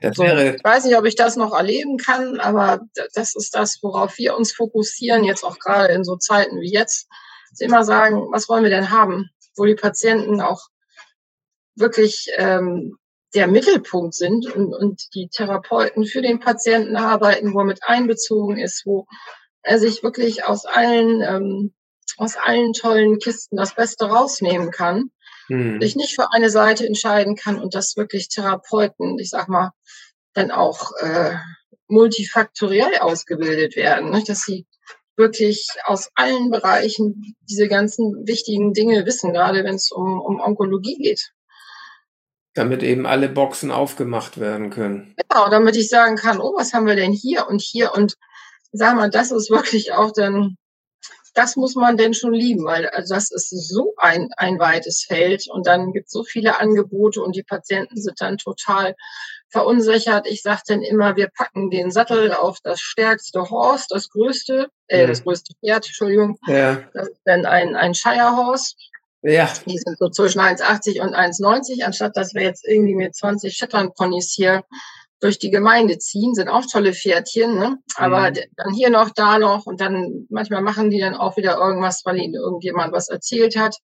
[0.00, 2.80] das wäre ich weiß nicht, ob ich das noch erleben kann, aber
[3.14, 7.08] das ist das, worauf wir uns fokussieren, jetzt auch gerade in so Zeiten wie jetzt.
[7.52, 9.30] Sie immer sagen, was wollen wir denn haben?
[9.56, 10.68] Wo die Patienten auch
[11.76, 12.96] wirklich ähm,
[13.34, 18.58] der Mittelpunkt sind und, und die Therapeuten für den Patienten arbeiten, wo er mit einbezogen
[18.58, 19.06] ist, wo
[19.62, 21.74] er sich wirklich aus allen, ähm,
[22.16, 25.10] aus allen tollen Kisten das Beste rausnehmen kann
[25.48, 25.80] hm.
[25.80, 29.72] sich nicht für eine Seite entscheiden kann und dass wirklich Therapeuten, ich sag mal,
[30.32, 31.36] dann auch äh,
[31.88, 34.22] multifaktoriell ausgebildet werden, ne?
[34.26, 34.66] dass sie
[35.16, 40.96] wirklich aus allen Bereichen diese ganzen wichtigen Dinge wissen, gerade wenn es um, um Onkologie
[40.96, 41.32] geht.
[42.54, 45.14] Damit eben alle Boxen aufgemacht werden können.
[45.28, 48.16] Genau, damit ich sagen kann, oh, was haben wir denn hier und hier und
[48.72, 50.56] sag mal, das ist wirklich auch dann
[51.34, 55.48] das muss man denn schon lieben, weil also das ist so ein, ein weites Feld
[55.48, 58.94] und dann gibt es so viele Angebote und die Patienten sind dann total
[59.48, 60.26] verunsichert.
[60.26, 65.02] Ich sage dann immer, wir packen den Sattel auf das stärkste Horse, das größte, äh,
[65.02, 65.06] ja.
[65.06, 66.38] das größte Pferd, Entschuldigung.
[66.46, 66.82] Ja.
[66.94, 68.74] Das ist dann ein, ein Shire Horse.
[69.22, 69.50] Ja.
[69.66, 73.94] Die sind so zwischen 1,80 und 1,90, anstatt dass wir jetzt irgendwie mit 20 Shetland
[73.94, 74.64] Ponys hier
[75.20, 77.78] durch die Gemeinde ziehen, sind auch tolle Pferdchen, ne?
[77.96, 78.38] aber mhm.
[78.56, 82.18] dann hier noch, da noch und dann manchmal machen die dann auch wieder irgendwas, weil
[82.18, 83.76] ihnen irgendjemand was erzählt hat.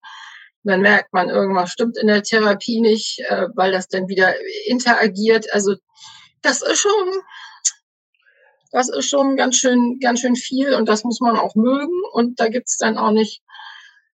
[0.62, 4.34] Und dann merkt man, irgendwas stimmt in der Therapie nicht, äh, weil das dann wieder
[4.66, 5.46] interagiert.
[5.52, 5.76] Also
[6.42, 7.08] das ist schon,
[8.70, 12.02] das ist schon ganz schön, ganz schön viel und das muss man auch mögen.
[12.12, 13.42] Und da gibt's dann auch nicht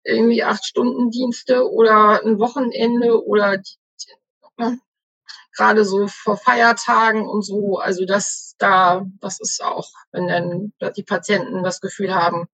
[0.03, 3.61] irgendwie acht Stunden Dienste oder ein Wochenende oder
[4.57, 4.79] ne?
[5.61, 7.77] Gerade so vor Feiertagen und so.
[7.77, 12.47] Also das da, das ist auch, wenn dann die Patienten das Gefühl haben,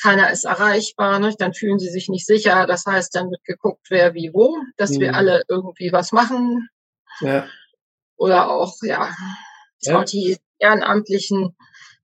[0.00, 1.34] keiner ist erreichbar, ne?
[1.38, 2.66] dann fühlen sie sich nicht sicher.
[2.66, 5.00] Das heißt, dann wird geguckt, wer wie wo, dass mhm.
[5.00, 6.68] wir alle irgendwie was machen.
[7.20, 7.46] Ja.
[8.16, 9.10] Oder auch, ja,
[9.80, 9.98] ja.
[9.98, 11.56] auch die Ehrenamtlichen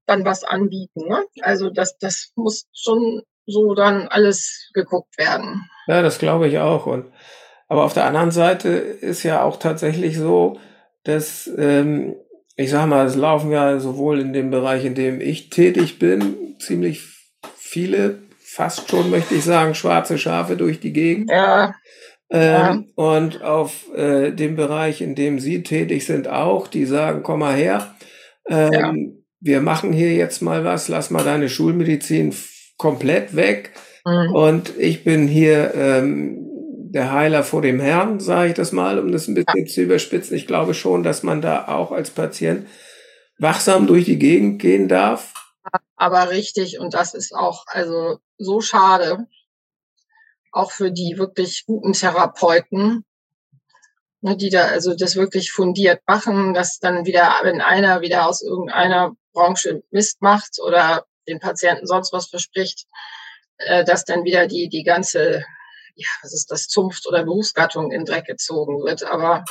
[0.07, 1.09] dann was anbieten.
[1.09, 1.25] Ne?
[1.41, 5.71] Also das, das muss schon so dann alles geguckt werden.
[5.87, 6.87] Ja, das glaube ich auch.
[6.87, 7.13] Und
[7.75, 10.61] aber auf der anderen Seite ist ja auch tatsächlich so,
[11.03, 12.15] dass, ähm,
[12.55, 16.55] ich sag mal, es laufen ja sowohl in dem Bereich, in dem ich tätig bin,
[16.61, 17.03] ziemlich
[17.57, 21.33] viele, fast schon möchte ich sagen, schwarze Schafe durch die Gegend.
[21.33, 21.75] Ja.
[22.31, 22.85] Ähm, ja.
[22.95, 27.57] Und auf äh, dem Bereich, in dem Sie tätig sind, auch, die sagen, komm mal
[27.57, 27.97] her,
[28.49, 28.95] ähm, ja.
[29.41, 32.33] wir machen hier jetzt mal was, lass mal deine Schulmedizin
[32.77, 33.73] komplett weg.
[34.07, 34.33] Mhm.
[34.33, 36.45] Und ich bin hier ähm,
[36.95, 40.37] der Heiler vor dem Herrn, sage ich das mal, um das ein bisschen zu überspitzen.
[40.37, 42.69] Ich glaube schon, dass man da auch als Patient
[43.39, 45.35] wachsam durch die Gegend gehen darf.
[45.97, 49.27] Aber richtig, und das ist auch also so schade,
[50.53, 53.05] auch für die wirklich guten Therapeuten,
[54.21, 58.41] ne, die da also das wirklich fundiert machen, dass dann wieder, wenn einer wieder aus
[58.41, 62.87] irgendeiner Branche Mist macht oder den Patienten sonst was verspricht,
[63.59, 65.45] äh, dass dann wieder die, die ganze
[65.95, 69.05] ja, was ist das, Zunft oder Berufsgattung in Dreck gezogen wird.
[69.05, 69.45] Aber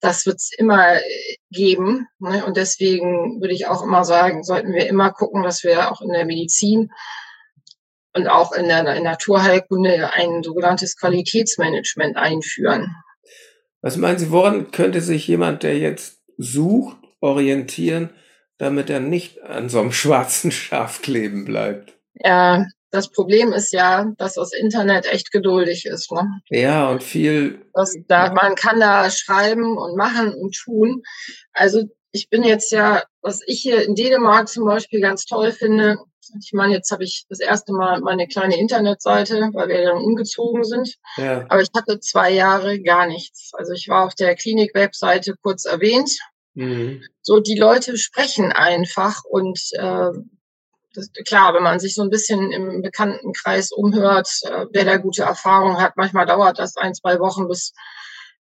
[0.00, 1.02] das wird es immer äh,
[1.50, 2.06] geben.
[2.18, 2.44] Ne?
[2.44, 6.12] Und deswegen würde ich auch immer sagen, sollten wir immer gucken, dass wir auch in
[6.12, 6.90] der Medizin
[8.14, 12.94] und auch in der, in der Naturheilkunde ein sogenanntes Qualitätsmanagement einführen.
[13.80, 18.10] Was meinen Sie, woran könnte sich jemand, der jetzt sucht, orientieren,
[18.58, 21.98] damit er nicht an so einem schwarzen Schaf kleben bleibt?
[22.14, 26.10] Ja, das Problem ist ja, dass das Internet echt geduldig ist.
[26.12, 26.40] Ne?
[26.48, 27.66] Ja, und viel.
[27.74, 31.02] Das, da, man kann da schreiben und machen und tun.
[31.52, 31.82] Also
[32.12, 35.98] ich bin jetzt ja, was ich hier in Dänemark zum Beispiel ganz toll finde,
[36.42, 40.64] ich meine, jetzt habe ich das erste Mal meine kleine Internetseite, weil wir dann umgezogen
[40.64, 40.96] sind.
[41.16, 41.46] Ja.
[41.48, 43.50] Aber ich hatte zwei Jahre gar nichts.
[43.54, 46.10] Also ich war auf der Klinik-Webseite kurz erwähnt.
[46.54, 47.02] Mhm.
[47.22, 50.10] So, die Leute sprechen einfach und äh,
[50.98, 55.22] das, klar, wenn man sich so ein bisschen im Bekanntenkreis umhört, äh, wer da gute
[55.22, 57.72] Erfahrungen hat, manchmal dauert das ein, zwei Wochen, bis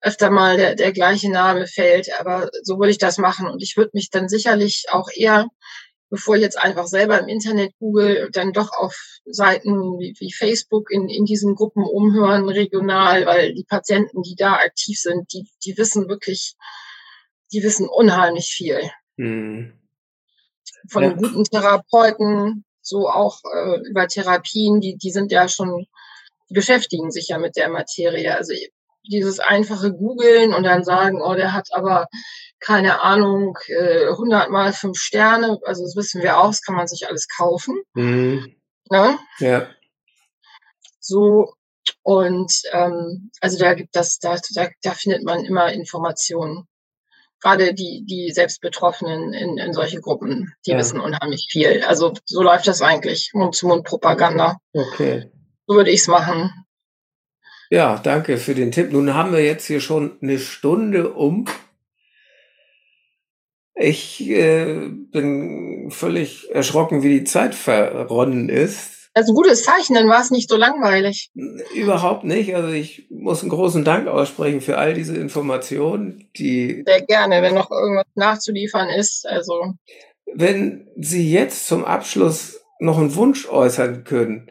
[0.02, 2.10] öfter mal der, der gleiche Name fällt.
[2.20, 3.47] Aber so würde ich das machen.
[3.47, 5.47] Und ich würde mich dann sicherlich auch eher,
[6.10, 8.95] bevor ich jetzt einfach selber im Internet google, dann doch auf
[9.26, 14.54] Seiten wie, wie Facebook in, in diesen Gruppen umhören, regional, weil die Patienten, die da
[14.54, 16.56] aktiv sind, die, die wissen wirklich,
[17.52, 18.89] die wissen unheimlich viel.
[19.18, 19.79] Mhm
[20.90, 21.14] von ja.
[21.14, 25.86] guten Therapeuten, so auch äh, über Therapien, die, die sind ja schon,
[26.50, 28.36] die beschäftigen sich ja mit der Materie.
[28.36, 28.54] Also
[29.04, 32.08] dieses einfache Googeln und dann sagen, oh, der hat aber
[32.60, 36.88] keine Ahnung, äh, 100 mal fünf Sterne, also das wissen wir auch, das kann man
[36.88, 37.82] sich alles kaufen.
[37.94, 38.56] Mhm.
[38.90, 39.18] Ne?
[39.40, 39.70] Ja.
[41.00, 41.54] So,
[42.04, 46.68] und ähm, also da gibt das, da, da, da findet man immer Informationen
[47.42, 50.78] gerade die, die Selbstbetroffenen in, in solche Gruppen, die ja.
[50.78, 51.84] wissen unheimlich viel.
[51.84, 54.58] Also so läuft das eigentlich, Mund-zu-Mund-Propaganda.
[54.74, 55.32] Okay.
[55.68, 56.52] So würde ich es machen.
[57.70, 58.92] Ja, danke für den Tipp.
[58.92, 61.46] Nun haben wir jetzt hier schon eine Stunde um.
[63.76, 68.99] Ich äh, bin völlig erschrocken, wie die Zeit verronnen ist.
[69.20, 71.30] Also gutes Zeichen, dann war es nicht so langweilig.
[71.76, 72.56] Überhaupt nicht.
[72.56, 76.86] Also ich muss einen großen Dank aussprechen für all diese Informationen, die.
[76.88, 79.28] Sehr gerne, wenn noch irgendwas nachzuliefern ist.
[79.28, 79.74] Also.
[80.34, 84.50] Wenn Sie jetzt zum Abschluss noch einen Wunsch äußern können,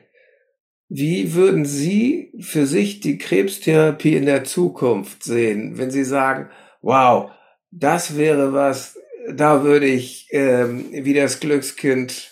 [0.91, 6.51] wie würden Sie für sich die Krebstherapie in der Zukunft sehen, wenn Sie sagen,
[6.83, 7.31] wow,
[7.71, 8.99] das wäre was,
[9.33, 12.29] da würde ich ähm, wie das Glückskind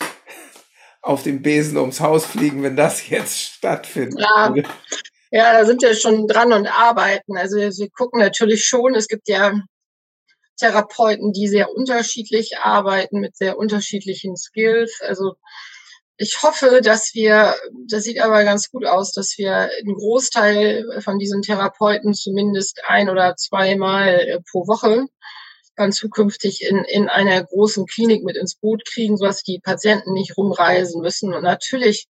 [1.07, 4.21] auf dem Besen ums Haus fliegen, wenn das jetzt stattfindet.
[4.21, 4.55] Ja,
[5.31, 7.37] ja da sind wir schon dran und arbeiten.
[7.37, 9.55] Also wir gucken natürlich schon, es gibt ja
[10.59, 15.01] Therapeuten, die sehr unterschiedlich arbeiten mit sehr unterschiedlichen Skills.
[15.01, 15.35] Also
[16.17, 17.55] ich hoffe, dass wir,
[17.87, 23.11] das sieht aber ganz gut aus, dass wir einen Großteil von diesen Therapeuten zumindest ein
[23.11, 25.07] oder zweimal pro Woche
[25.77, 30.37] dann zukünftig in, in einer großen Klinik mit ins Boot kriegen, sodass die Patienten nicht
[30.37, 31.35] rumreisen müssen.
[31.35, 32.09] Und natürlich,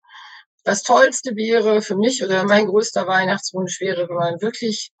[0.64, 4.92] das Tollste wäre für mich oder mein größter Weihnachtswunsch wäre, wenn man wirklich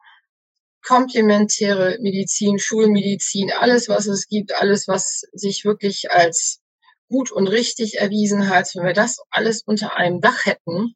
[0.82, 6.60] komplementäre Medizin, Schulmedizin, alles, was es gibt, alles, was sich wirklich als
[7.08, 10.94] gut und richtig erwiesen hat, wenn wir das alles unter einem Dach hätten,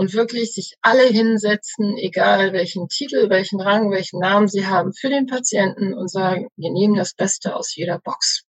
[0.00, 5.10] und wirklich sich alle hinsetzen, egal welchen Titel, welchen Rang, welchen Namen sie haben, für
[5.10, 8.44] den Patienten und sagen, wir nehmen das Beste aus jeder Box.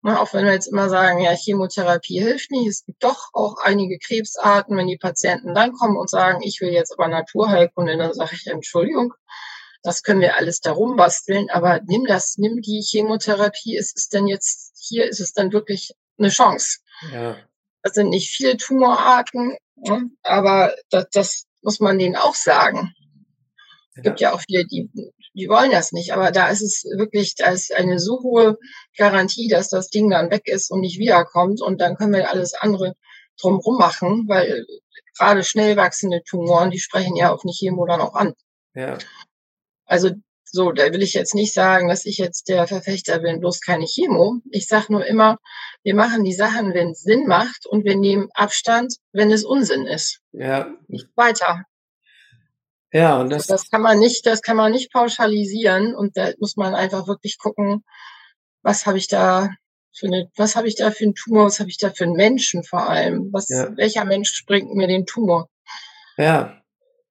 [0.00, 3.56] Na, auch wenn wir jetzt immer sagen, ja, Chemotherapie hilft nicht, es gibt doch auch
[3.64, 8.14] einige Krebsarten, wenn die Patienten dann kommen und sagen, ich will jetzt aber Naturheilkunde, dann
[8.14, 9.14] sage ich, Entschuldigung,
[9.82, 14.28] das können wir alles darum basteln, aber nimm das, nimm die Chemotherapie, ist es denn
[14.28, 16.78] jetzt, hier ist es dann wirklich eine Chance.
[17.12, 17.38] Ja.
[17.88, 19.56] Das sind nicht viele Tumorarten,
[20.22, 22.92] aber das, das muss man denen auch sagen.
[23.96, 24.90] Es gibt ja auch viele, die,
[25.32, 28.58] die wollen das nicht, aber da ist es wirklich, da ist eine so hohe
[28.94, 32.52] Garantie, dass das Ding dann weg ist und nicht wiederkommt und dann können wir alles
[32.52, 32.94] andere
[33.40, 34.66] drumrum machen, weil
[35.16, 38.34] gerade schnell wachsende Tumoren, die sprechen ja auch nicht Chemo dann auch an.
[38.74, 38.98] Ja.
[39.86, 40.10] Also
[40.50, 43.86] so, da will ich jetzt nicht sagen, dass ich jetzt der Verfechter bin, bloß keine
[43.86, 44.40] Chemo.
[44.50, 45.38] Ich sage nur immer,
[45.82, 49.86] wir machen die Sachen, wenn es Sinn macht und wir nehmen Abstand, wenn es Unsinn
[49.86, 50.20] ist.
[50.32, 50.70] Ja.
[50.88, 51.64] Nicht weiter.
[52.92, 56.56] Ja, und das, das kann man nicht, das kann man nicht pauschalisieren und da muss
[56.56, 57.84] man einfach wirklich gucken,
[58.62, 59.50] was habe ich da
[59.94, 62.14] für eine, was habe ich da für einen Tumor, was habe ich da für einen
[62.14, 63.28] Menschen vor allem?
[63.32, 63.76] Was, ja.
[63.76, 65.48] welcher Mensch bringt mir den Tumor?
[66.16, 66.62] Ja.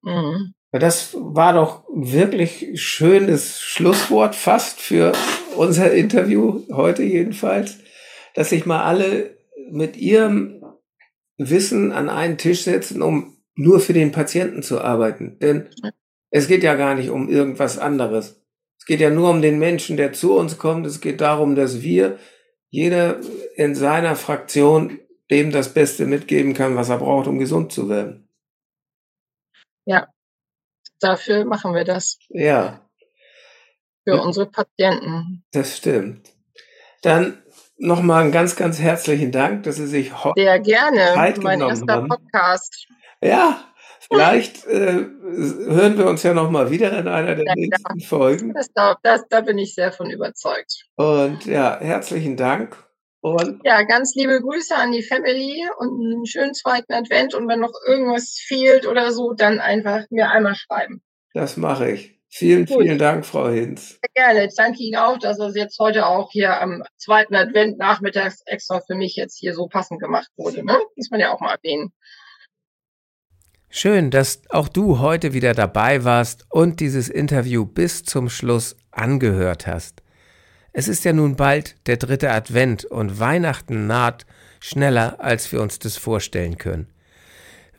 [0.02, 0.54] Mhm.
[0.72, 5.14] Das war doch wirklich schönes Schlusswort fast für
[5.56, 7.80] unser Interview heute jedenfalls,
[8.36, 9.38] dass sich mal alle
[9.72, 10.64] mit ihrem
[11.38, 15.40] Wissen an einen Tisch setzen, um nur für den Patienten zu arbeiten.
[15.40, 15.70] Denn
[16.30, 18.44] es geht ja gar nicht um irgendwas anderes.
[18.78, 20.86] Es geht ja nur um den Menschen, der zu uns kommt.
[20.86, 22.20] Es geht darum, dass wir,
[22.70, 23.22] jeder
[23.56, 25.00] in seiner Fraktion,
[25.32, 28.28] dem das Beste mitgeben kann, was er braucht, um gesund zu werden.
[29.86, 30.08] Ja,
[31.00, 32.20] dafür machen wir das.
[32.30, 32.82] Ja.
[34.04, 34.22] Für ja.
[34.22, 35.44] unsere Patienten.
[35.52, 36.34] Das stimmt.
[37.02, 37.42] Dann
[37.78, 41.94] nochmal einen ganz, ganz herzlichen Dank, dass Sie sich heute Sehr gerne, Zeit mein erster
[41.94, 42.08] haben.
[42.08, 42.88] Podcast.
[43.22, 43.60] Ja,
[44.08, 48.08] vielleicht äh, hören wir uns ja nochmal wieder in einer der ja, nächsten ja.
[48.08, 48.54] Folgen.
[48.54, 48.70] Das,
[49.04, 50.86] das, da bin ich sehr von überzeugt.
[50.96, 52.87] Und ja, herzlichen Dank.
[53.36, 57.34] Und ja, ganz liebe Grüße an die Family und einen schönen zweiten Advent.
[57.34, 61.02] Und wenn noch irgendwas fehlt oder so, dann einfach mir einmal schreiben.
[61.34, 62.18] Das mache ich.
[62.30, 62.82] Vielen, Gut.
[62.82, 64.00] vielen Dank, Frau Hinz.
[64.02, 64.48] Sehr gerne.
[64.48, 68.82] Ich danke Ihnen auch, dass es jetzt heute auch hier am zweiten Advent nachmittags extra
[68.82, 70.64] für mich jetzt hier so passend gemacht wurde.
[70.66, 70.78] Ne?
[70.96, 71.94] Muss man ja auch mal erwähnen.
[73.70, 79.68] Schön, dass auch du heute wieder dabei warst und dieses Interview bis zum Schluss angehört
[79.68, 80.02] hast.
[80.80, 84.28] Es ist ja nun bald der dritte Advent und Weihnachten naht
[84.60, 86.86] schneller, als wir uns das vorstellen können.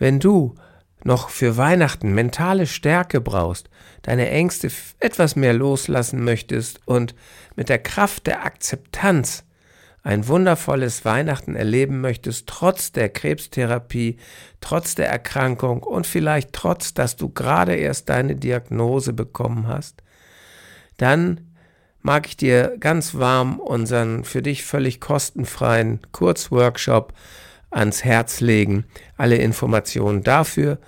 [0.01, 0.57] Wenn du
[1.05, 3.71] noch für Weihnachten mentale Stärke brauchst,
[4.03, 7.15] deine Ängste etwas mehr loslassen möchtest und
[7.55, 9.45] mit der Kraft der Akzeptanz
[10.03, 14.17] ein wundervolles Weihnachten erleben möchtest, trotz der Krebstherapie,
[14.61, 20.03] trotz der Erkrankung und vielleicht trotz, dass du gerade erst deine Diagnose bekommen hast,
[20.97, 21.48] dann
[22.03, 27.13] mag ich dir ganz warm unseren für dich völlig kostenfreien Kurzworkshop
[27.71, 28.85] ans Herz legen.
[29.17, 30.79] Alle Informationen dafür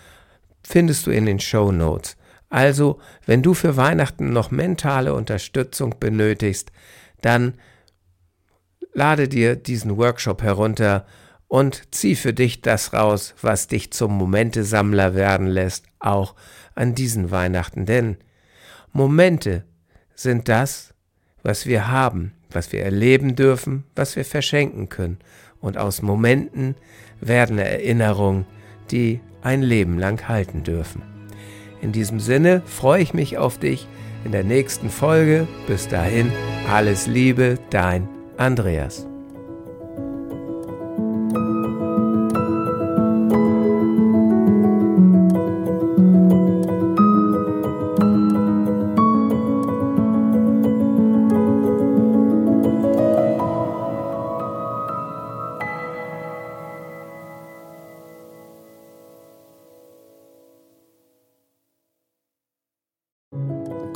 [0.62, 2.16] findest du in den Show Notes.
[2.48, 6.72] Also, wenn du für Weihnachten noch mentale Unterstützung benötigst,
[7.20, 7.54] dann
[8.92, 11.06] lade dir diesen Workshop herunter
[11.46, 16.34] und zieh für dich das raus, was dich zum Momentesammler werden lässt, auch
[16.74, 17.86] an diesen Weihnachten.
[17.86, 18.16] Denn
[18.92, 19.64] Momente
[20.14, 20.94] sind das,
[21.42, 25.18] was wir haben, was wir erleben dürfen, was wir verschenken können.
[25.60, 26.74] Und aus Momenten
[27.20, 28.46] werden Erinnerungen,
[28.90, 31.02] die ein Leben lang halten dürfen.
[31.80, 33.86] In diesem Sinne freue ich mich auf dich
[34.24, 35.46] in der nächsten Folge.
[35.66, 36.30] Bis dahin,
[36.68, 39.09] alles Liebe, dein Andreas.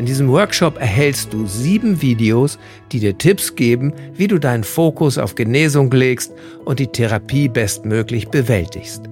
[0.00, 2.58] In diesem Workshop erhältst du sieben Videos,
[2.90, 6.32] die dir Tipps geben, wie du deinen Fokus auf Genesung legst
[6.64, 9.02] und die Therapie bestmöglich bewältigst.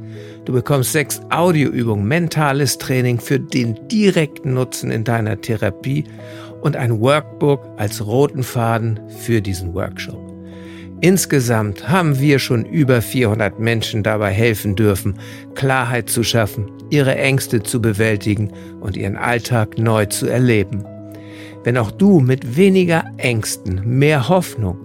[0.47, 6.05] Du bekommst sechs Audioübungen, mentales Training für den direkten Nutzen in deiner Therapie
[6.62, 10.18] und ein Workbook als roten Faden für diesen Workshop.
[11.03, 15.18] Insgesamt haben wir schon über 400 Menschen dabei helfen dürfen,
[15.55, 20.84] Klarheit zu schaffen, ihre Ängste zu bewältigen und ihren Alltag neu zu erleben.
[21.64, 24.78] Wenn auch du mit weniger Ängsten, mehr Hoffnung